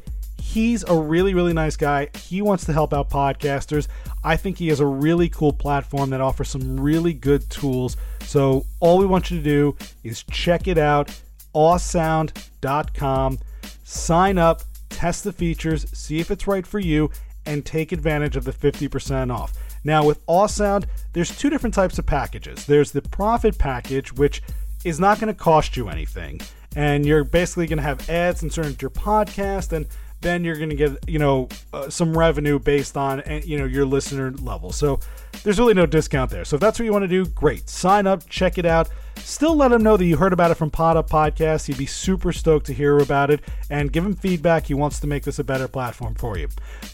he's 0.53 0.83
a 0.85 0.97
really, 0.97 1.33
really 1.33 1.53
nice 1.53 1.77
guy. 1.77 2.09
He 2.17 2.43
wants 2.43 2.65
to 2.65 2.73
help 2.73 2.93
out 2.93 3.09
podcasters. 3.09 3.87
I 4.25 4.37
think 4.37 4.59
he 4.59 4.69
has 4.69 4.81
a 4.81 4.87
really 4.87 5.29
cool 5.29 5.53
platform 5.53 6.11
that 6.11 6.21
offers 6.21 6.49
some 6.49 6.79
really 6.79 7.13
good 7.15 7.49
tools. 7.51 7.97
So 8.23 8.67
all 8.81 8.99
we 8.99 9.07
want 9.07 9.31
you 9.31 9.39
to 9.39 9.43
do 9.43 9.77
is 10.03 10.25
check 10.25 10.67
it 10.67 10.77
out, 10.77 11.09
awesound.com. 11.55 13.39
Sign 13.85 14.39
up, 14.39 14.63
test 14.89 15.25
the 15.25 15.33
features, 15.33 15.87
see 15.93 16.19
if 16.19 16.31
it's 16.31 16.47
right 16.47 16.67
for 16.67 16.81
you, 16.81 17.11
and 17.47 17.65
take 17.65 17.93
advantage 17.93 18.37
of 18.37 18.45
the 18.45 18.53
50% 18.53 19.33
off. 19.33 19.55
Now, 19.83 20.05
with 20.05 20.25
Awesound, 20.27 20.85
there's 21.13 21.37
two 21.37 21.49
different 21.49 21.75
types 21.75 21.99
of 21.99 22.07
packages. 22.07 22.67
There's 22.67 22.93
the 22.93 23.03
profit 23.03 23.57
package, 23.57 24.13
which 24.13 24.43
is 24.85 25.01
not 25.01 25.21
going 25.21 25.33
to 25.33 25.39
cost 25.39 25.77
you 25.77 25.89
anything, 25.89 26.41
and 26.77 27.07
you're 27.07 27.25
basically 27.25 27.67
going 27.67 27.79
to 27.79 27.83
have 27.83 28.11
ads 28.11 28.43
inserted 28.43 28.73
into 28.73 28.83
your 28.83 28.91
podcast, 28.91 29.73
and 29.73 29.87
then 30.21 30.45
you're 30.45 30.57
going 30.57 30.71
to 30.71 30.77
get 30.77 31.09
you 31.09 31.19
know 31.19 31.49
uh, 31.73 31.89
some 31.89 32.17
revenue 32.17 32.59
based 32.59 32.97
on 32.97 33.21
uh, 33.21 33.41
you 33.45 33.59
know 33.59 33.65
your 33.65 33.85
listener 33.87 34.33
level. 34.33 34.73
So 34.73 35.01
there's 35.43 35.59
really 35.59 35.75
no 35.75 35.87
discount 35.87 36.31
there. 36.31 36.45
So 36.45 36.57
if 36.57 36.61
that's 36.61 36.79
what 36.79 36.85
you 36.85 36.93
want 36.93 37.05
to 37.05 37.09
do, 37.09 37.27
great. 37.27 37.69
Sign 37.69 38.07
up, 38.07 38.29
check 38.29 38.59
it 38.59 38.67
out. 38.67 38.89
Still 39.17 39.55
let 39.55 39.71
him 39.71 39.83
know 39.83 39.97
that 39.97 40.05
you 40.05 40.17
heard 40.17 40.33
about 40.33 40.51
it 40.51 40.55
from 40.55 40.71
Pod 40.71 40.97
Up 40.97 41.09
Podcast. 41.09 41.67
He'd 41.67 41.79
be 41.79 41.87
super 41.87 42.33
stoked 42.33 42.67
to 42.67 42.75
hear 42.75 42.99
about 42.99 43.31
it 43.31 43.41
and 43.69 43.93
give 43.93 44.05
him 44.05 44.15
feedback. 44.15 44.67
He 44.67 44.75
wants 44.75 44.99
to 45.01 45.07
make 45.07 45.25
this 45.25 45.39
a 45.39 45.45
better 45.45 45.69
platform 45.69 46.15
for 46.15 46.39
you. 46.39 46.49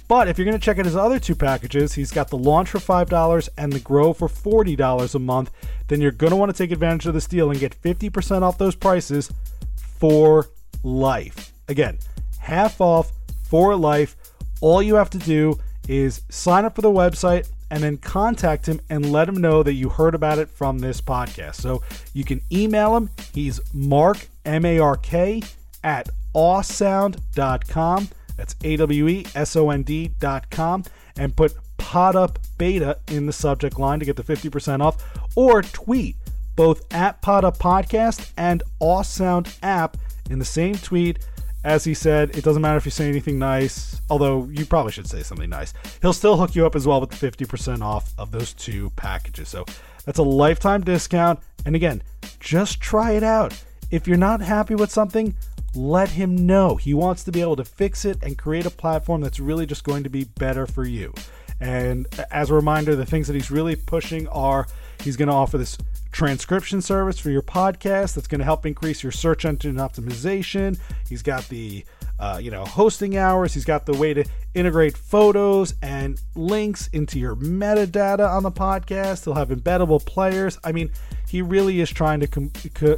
But 0.08 0.28
if 0.28 0.36
you're 0.36 0.44
going 0.44 0.58
to 0.58 0.62
check 0.64 0.78
out 0.78 0.84
his 0.84 0.96
other 0.96 1.18
two 1.18 1.34
packages, 1.34 1.94
he's 1.94 2.10
got 2.10 2.28
the 2.28 2.36
launch 2.36 2.70
for 2.70 2.78
$5 2.78 3.48
and 3.56 3.72
the 3.72 3.80
grow 3.80 4.12
for 4.12 4.28
$40 4.28 5.14
a 5.14 5.18
month. 5.18 5.50
Then 5.88 6.00
you're 6.00 6.10
going 6.10 6.30
to 6.30 6.36
want 6.36 6.54
to 6.54 6.58
take 6.58 6.72
advantage 6.72 7.06
of 7.06 7.14
this 7.14 7.26
deal 7.26 7.50
and 7.50 7.60
get 7.60 7.80
50% 7.80 8.42
off 8.42 8.58
those 8.58 8.74
prices 8.74 9.32
for 9.76 10.48
life. 10.82 11.52
Again, 11.68 11.98
half 12.38 12.80
off 12.80 13.12
for 13.48 13.76
life. 13.76 14.16
All 14.60 14.82
you 14.82 14.94
have 14.94 15.10
to 15.10 15.18
do 15.18 15.58
is 15.88 16.22
sign 16.28 16.64
up 16.64 16.74
for 16.74 16.82
the 16.82 16.90
website 16.90 17.48
and 17.70 17.82
then 17.82 17.96
contact 17.96 18.66
him 18.66 18.80
and 18.88 19.12
let 19.12 19.28
him 19.28 19.36
know 19.36 19.62
that 19.62 19.74
you 19.74 19.88
heard 19.88 20.14
about 20.14 20.38
it 20.38 20.48
from 20.48 20.78
this 20.78 21.00
podcast. 21.00 21.56
So 21.56 21.82
you 22.12 22.24
can 22.24 22.40
email 22.52 22.96
him. 22.96 23.10
He's 23.32 23.60
Mark, 23.72 24.28
M 24.44 24.64
A 24.64 24.78
R 24.78 24.96
K, 24.96 25.42
at 25.82 26.08
awesound.com. 26.34 28.08
That's 28.36 28.54
A 28.64 28.76
W 28.76 29.08
E 29.08 29.26
S 29.34 29.56
O 29.56 29.70
N 29.70 29.82
D.com. 29.82 30.84
And 31.18 31.34
put 31.34 31.54
Pod 31.78 32.14
Up 32.14 32.38
Beta 32.58 32.98
in 33.08 33.26
the 33.26 33.32
subject 33.32 33.78
line 33.78 33.98
to 33.98 34.04
get 34.04 34.16
the 34.16 34.22
50% 34.22 34.80
off. 34.80 35.02
Or 35.34 35.62
tweet 35.62 36.16
both 36.54 36.82
at 36.92 37.20
Pod 37.22 37.44
Up 37.44 37.58
Podcast 37.58 38.32
and 38.36 38.62
Awesound 38.80 39.56
app 39.62 39.96
in 40.30 40.38
the 40.38 40.44
same 40.44 40.76
tweet. 40.76 41.18
As 41.66 41.82
he 41.82 41.94
said, 41.94 42.30
it 42.36 42.44
doesn't 42.44 42.62
matter 42.62 42.76
if 42.76 42.84
you 42.84 42.92
say 42.92 43.08
anything 43.08 43.40
nice, 43.40 44.00
although 44.08 44.44
you 44.52 44.64
probably 44.64 44.92
should 44.92 45.08
say 45.08 45.24
something 45.24 45.50
nice. 45.50 45.74
He'll 46.00 46.12
still 46.12 46.36
hook 46.36 46.54
you 46.54 46.64
up 46.64 46.76
as 46.76 46.86
well 46.86 47.00
with 47.00 47.10
the 47.10 47.30
50% 47.30 47.82
off 47.82 48.14
of 48.18 48.30
those 48.30 48.52
two 48.52 48.90
packages. 48.90 49.48
So 49.48 49.64
that's 50.04 50.20
a 50.20 50.22
lifetime 50.22 50.82
discount. 50.82 51.40
And 51.64 51.74
again, 51.74 52.04
just 52.38 52.80
try 52.80 53.14
it 53.14 53.24
out. 53.24 53.52
If 53.90 54.06
you're 54.06 54.16
not 54.16 54.40
happy 54.40 54.76
with 54.76 54.92
something, 54.92 55.34
let 55.74 56.08
him 56.08 56.46
know. 56.46 56.76
He 56.76 56.94
wants 56.94 57.24
to 57.24 57.32
be 57.32 57.40
able 57.40 57.56
to 57.56 57.64
fix 57.64 58.04
it 58.04 58.22
and 58.22 58.38
create 58.38 58.66
a 58.66 58.70
platform 58.70 59.20
that's 59.20 59.40
really 59.40 59.66
just 59.66 59.82
going 59.82 60.04
to 60.04 60.08
be 60.08 60.22
better 60.22 60.68
for 60.68 60.84
you. 60.84 61.12
And 61.58 62.06
as 62.30 62.50
a 62.50 62.54
reminder, 62.54 62.94
the 62.94 63.04
things 63.04 63.26
that 63.26 63.34
he's 63.34 63.50
really 63.50 63.74
pushing 63.74 64.28
are 64.28 64.68
he's 65.02 65.16
going 65.16 65.28
to 65.28 65.34
offer 65.34 65.58
this 65.58 65.78
transcription 66.12 66.80
service 66.80 67.18
for 67.18 67.30
your 67.30 67.42
podcast 67.42 68.14
that's 68.14 68.26
going 68.26 68.38
to 68.38 68.44
help 68.44 68.64
increase 68.64 69.02
your 69.02 69.12
search 69.12 69.44
engine 69.44 69.76
optimization. 69.76 70.78
He's 71.08 71.22
got 71.22 71.46
the 71.48 71.84
uh, 72.18 72.38
you 72.42 72.50
know 72.50 72.64
hosting 72.64 73.16
hours. 73.16 73.52
He's 73.52 73.64
got 73.64 73.84
the 73.84 73.92
way 73.92 74.14
to 74.14 74.24
integrate 74.54 74.96
photos 74.96 75.74
and 75.82 76.20
links 76.34 76.88
into 76.88 77.18
your 77.18 77.36
metadata 77.36 78.28
on 78.28 78.42
the 78.42 78.50
podcast. 78.50 79.24
He'll 79.24 79.34
have 79.34 79.50
embeddable 79.50 80.04
players. 80.04 80.58
I 80.64 80.72
mean, 80.72 80.90
he 81.28 81.42
really 81.42 81.80
is 81.80 81.90
trying 81.90 82.20
to 82.20 82.26
com- 82.26 82.50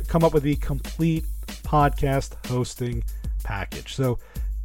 come 0.06 0.24
up 0.24 0.32
with 0.34 0.44
the 0.44 0.56
complete 0.56 1.24
podcast 1.46 2.34
hosting 2.46 3.02
package. 3.42 3.94
So 3.94 4.18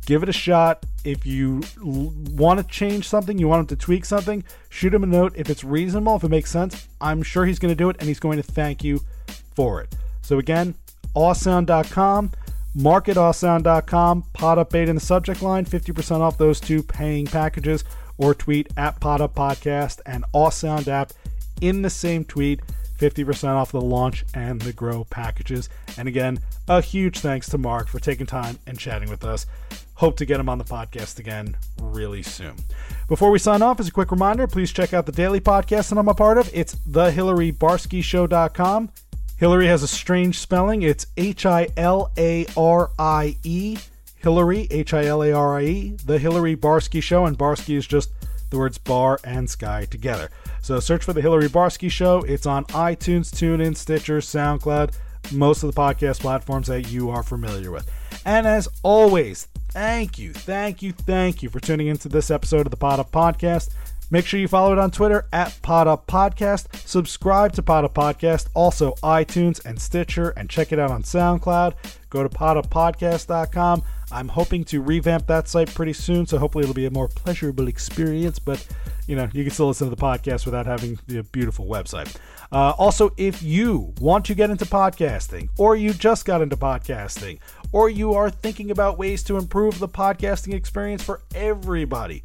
give 0.05 0.23
it 0.23 0.29
a 0.29 0.33
shot. 0.33 0.85
If 1.03 1.25
you 1.25 1.61
l- 1.79 2.13
want 2.31 2.59
to 2.59 2.65
change 2.67 3.07
something, 3.07 3.37
you 3.37 3.47
want 3.47 3.61
him 3.61 3.67
to 3.67 3.75
tweak 3.75 4.05
something, 4.05 4.43
shoot 4.69 4.93
him 4.93 5.03
a 5.03 5.07
note. 5.07 5.33
If 5.35 5.49
it's 5.49 5.63
reasonable, 5.63 6.15
if 6.15 6.23
it 6.23 6.29
makes 6.29 6.51
sense, 6.51 6.87
I'm 7.01 7.23
sure 7.23 7.45
he's 7.45 7.59
going 7.59 7.71
to 7.71 7.77
do 7.77 7.89
it 7.89 7.97
and 7.99 8.07
he's 8.07 8.19
going 8.19 8.37
to 8.37 8.43
thank 8.43 8.83
you 8.83 9.01
for 9.55 9.81
it. 9.81 9.95
So 10.21 10.39
again, 10.39 10.75
awesound.com, 11.15 12.31
Pod 14.33 14.57
Up 14.57 14.69
bait 14.69 14.89
in 14.89 14.95
the 14.95 15.01
subject 15.01 15.41
line, 15.41 15.65
50% 15.65 16.19
off 16.21 16.37
those 16.37 16.59
two 16.59 16.81
paying 16.81 17.25
packages, 17.27 17.83
or 18.17 18.33
tweet 18.33 18.67
at 18.77 18.99
Pod 18.99 19.21
Up 19.21 19.35
podcast 19.35 19.99
and 20.05 20.23
Awesound 20.33 20.87
app 20.87 21.11
in 21.61 21.81
the 21.81 21.89
same 21.89 22.23
tweet. 22.25 22.61
50% 22.99 23.49
off 23.49 23.71
the 23.71 23.81
launch 23.81 24.23
and 24.33 24.61
the 24.61 24.71
grow 24.71 25.03
packages. 25.03 25.67
And 25.97 26.07
again, 26.07 26.39
a 26.69 26.79
huge 26.79 27.19
thanks 27.19 27.49
to 27.49 27.57
Mark 27.57 27.87
for 27.89 27.99
taking 27.99 28.25
time 28.25 28.59
and 28.65 28.79
chatting 28.79 29.09
with 29.09 29.25
us. 29.25 29.45
Hope 29.95 30.17
to 30.17 30.25
get 30.25 30.39
him 30.39 30.49
on 30.49 30.57
the 30.57 30.63
podcast 30.63 31.19
again 31.19 31.55
really 31.81 32.23
soon. 32.23 32.55
Before 33.07 33.31
we 33.31 33.39
sign 33.39 33.61
off, 33.61 33.79
as 33.79 33.87
a 33.87 33.91
quick 33.91 34.11
reminder, 34.11 34.47
please 34.47 34.71
check 34.71 34.93
out 34.93 35.05
the 35.05 35.11
daily 35.11 35.39
podcast 35.39 35.89
that 35.89 35.97
I'm 35.97 36.07
a 36.07 36.15
part 36.15 36.37
of. 36.37 36.49
It's 36.53 36.75
thehilariebarsky.show.com. 36.75 38.89
Hilarie 39.39 39.67
has 39.67 39.83
a 39.83 39.87
strange 39.87 40.39
spelling. 40.39 40.83
It's 40.83 41.05
H 41.17 41.45
I 41.45 41.67
L 41.77 42.11
A 42.17 42.45
R 42.55 42.91
I 42.97 43.35
E. 43.43 43.77
Hilarie, 44.23 44.67
H 44.71 44.93
I 44.93 45.05
L 45.05 45.21
A 45.21 45.33
R 45.33 45.59
I 45.59 45.63
E. 45.63 45.97
The 46.05 46.17
Hilarie 46.17 46.55
Barsky 46.55 47.03
Show, 47.03 47.25
and 47.25 47.37
Barsky 47.37 47.75
is 47.75 47.85
just 47.85 48.11
the 48.49 48.57
words 48.57 48.77
bar 48.77 49.19
and 49.23 49.49
sky 49.49 49.85
together. 49.85 50.29
So 50.61 50.79
search 50.79 51.03
for 51.03 51.13
the 51.13 51.21
Hilarie 51.21 51.49
Barsky 51.49 51.91
Show. 51.91 52.19
It's 52.19 52.45
on 52.45 52.63
iTunes, 52.65 53.31
TuneIn, 53.31 53.75
Stitcher, 53.75 54.19
SoundCloud, 54.19 54.93
most 55.33 55.63
of 55.63 55.73
the 55.73 55.79
podcast 55.79 56.21
platforms 56.21 56.67
that 56.67 56.89
you 56.89 57.09
are 57.09 57.23
familiar 57.23 57.71
with. 57.71 57.89
And 58.25 58.47
as 58.47 58.69
always, 58.83 59.47
thank 59.73 60.19
you, 60.19 60.31
thank 60.33 60.81
you, 60.81 60.91
thank 60.91 61.43
you 61.43 61.49
for 61.49 61.59
tuning 61.59 61.87
into 61.87 62.07
this 62.07 62.31
episode 62.31 62.67
of 62.67 62.71
the 62.71 62.77
Pod 62.77 62.99
Up 62.99 63.11
Podcast. 63.11 63.71
Make 64.11 64.27
sure 64.27 64.39
you 64.39 64.47
follow 64.47 64.71
it 64.71 64.77
on 64.77 64.91
Twitter 64.91 65.25
at 65.33 65.57
Pod 65.63 65.87
Up 65.87 66.05
Podcast. 66.05 66.75
Subscribe 66.87 67.53
to 67.53 67.63
Pod 67.63 67.83
Up 67.83 67.95
Podcast, 67.95 68.47
also 68.53 68.93
iTunes 69.01 69.63
and 69.65 69.81
Stitcher, 69.81 70.29
and 70.37 70.49
check 70.49 70.71
it 70.71 70.77
out 70.77 70.91
on 70.91 71.01
SoundCloud. 71.01 71.73
Go 72.11 72.21
to 72.21 72.29
poduppodcast.com. 72.29 73.81
I'm 74.11 74.27
hoping 74.27 74.63
to 74.65 74.81
revamp 74.81 75.25
that 75.25 75.47
site 75.47 75.73
pretty 75.73 75.93
soon, 75.93 76.27
so 76.27 76.37
hopefully 76.37 76.63
it'll 76.63 76.75
be 76.75 76.85
a 76.85 76.91
more 76.91 77.07
pleasurable 77.07 77.67
experience. 77.67 78.37
But 78.37 78.65
you 79.07 79.15
know, 79.15 79.27
you 79.33 79.43
can 79.43 79.51
still 79.51 79.67
listen 79.67 79.89
to 79.89 79.95
the 79.95 80.01
podcast 80.01 80.45
without 80.45 80.67
having 80.67 80.99
the 81.07 81.23
beautiful 81.23 81.65
website. 81.65 82.15
Uh, 82.53 82.73
also, 82.77 83.11
if 83.17 83.43
you 83.43 83.93
want 83.99 84.23
to 84.25 84.35
get 84.35 84.49
into 84.49 84.65
podcasting, 84.65 85.49
or 85.57 85.75
you 85.75 85.91
just 85.91 86.23
got 86.23 86.41
into 86.41 86.55
podcasting, 86.55 87.39
or 87.71 87.89
you 87.89 88.13
are 88.13 88.29
thinking 88.29 88.71
about 88.71 88.97
ways 88.97 89.23
to 89.23 89.37
improve 89.37 89.79
the 89.79 89.89
podcasting 89.89 90.53
experience 90.53 91.03
for 91.03 91.21
everybody 91.33 92.23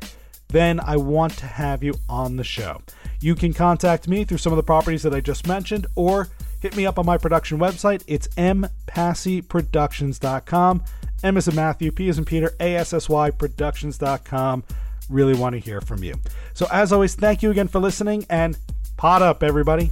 then 0.48 0.80
I 0.80 0.96
want 0.96 1.36
to 1.38 1.46
have 1.46 1.82
you 1.82 1.94
on 2.08 2.36
the 2.36 2.44
show. 2.44 2.82
You 3.20 3.34
can 3.34 3.52
contact 3.52 4.06
me 4.08 4.24
through 4.24 4.38
some 4.38 4.52
of 4.52 4.56
the 4.56 4.62
properties 4.62 5.02
that 5.02 5.12
I 5.14 5.20
just 5.20 5.46
mentioned 5.46 5.86
or 5.94 6.28
hit 6.60 6.74
me 6.76 6.86
up 6.86 6.98
on 6.98 7.06
my 7.06 7.16
production 7.18 7.58
website. 7.58 8.02
It's 8.06 8.28
mpassyproductions.com. 8.28 10.82
M 11.22 11.36
is 11.36 11.48
in 11.48 11.56
Matthew, 11.56 11.92
P 11.92 12.08
is 12.08 12.18
in 12.18 12.24
Peter, 12.24 12.54
A-S-S-Y 12.60 13.30
productions.com. 13.30 14.64
Really 15.08 15.34
want 15.34 15.54
to 15.54 15.58
hear 15.58 15.80
from 15.80 16.04
you. 16.04 16.14
So 16.54 16.66
as 16.70 16.92
always, 16.92 17.14
thank 17.14 17.42
you 17.42 17.50
again 17.50 17.68
for 17.68 17.80
listening 17.80 18.26
and 18.30 18.56
pod 18.96 19.22
up, 19.22 19.42
everybody. 19.42 19.90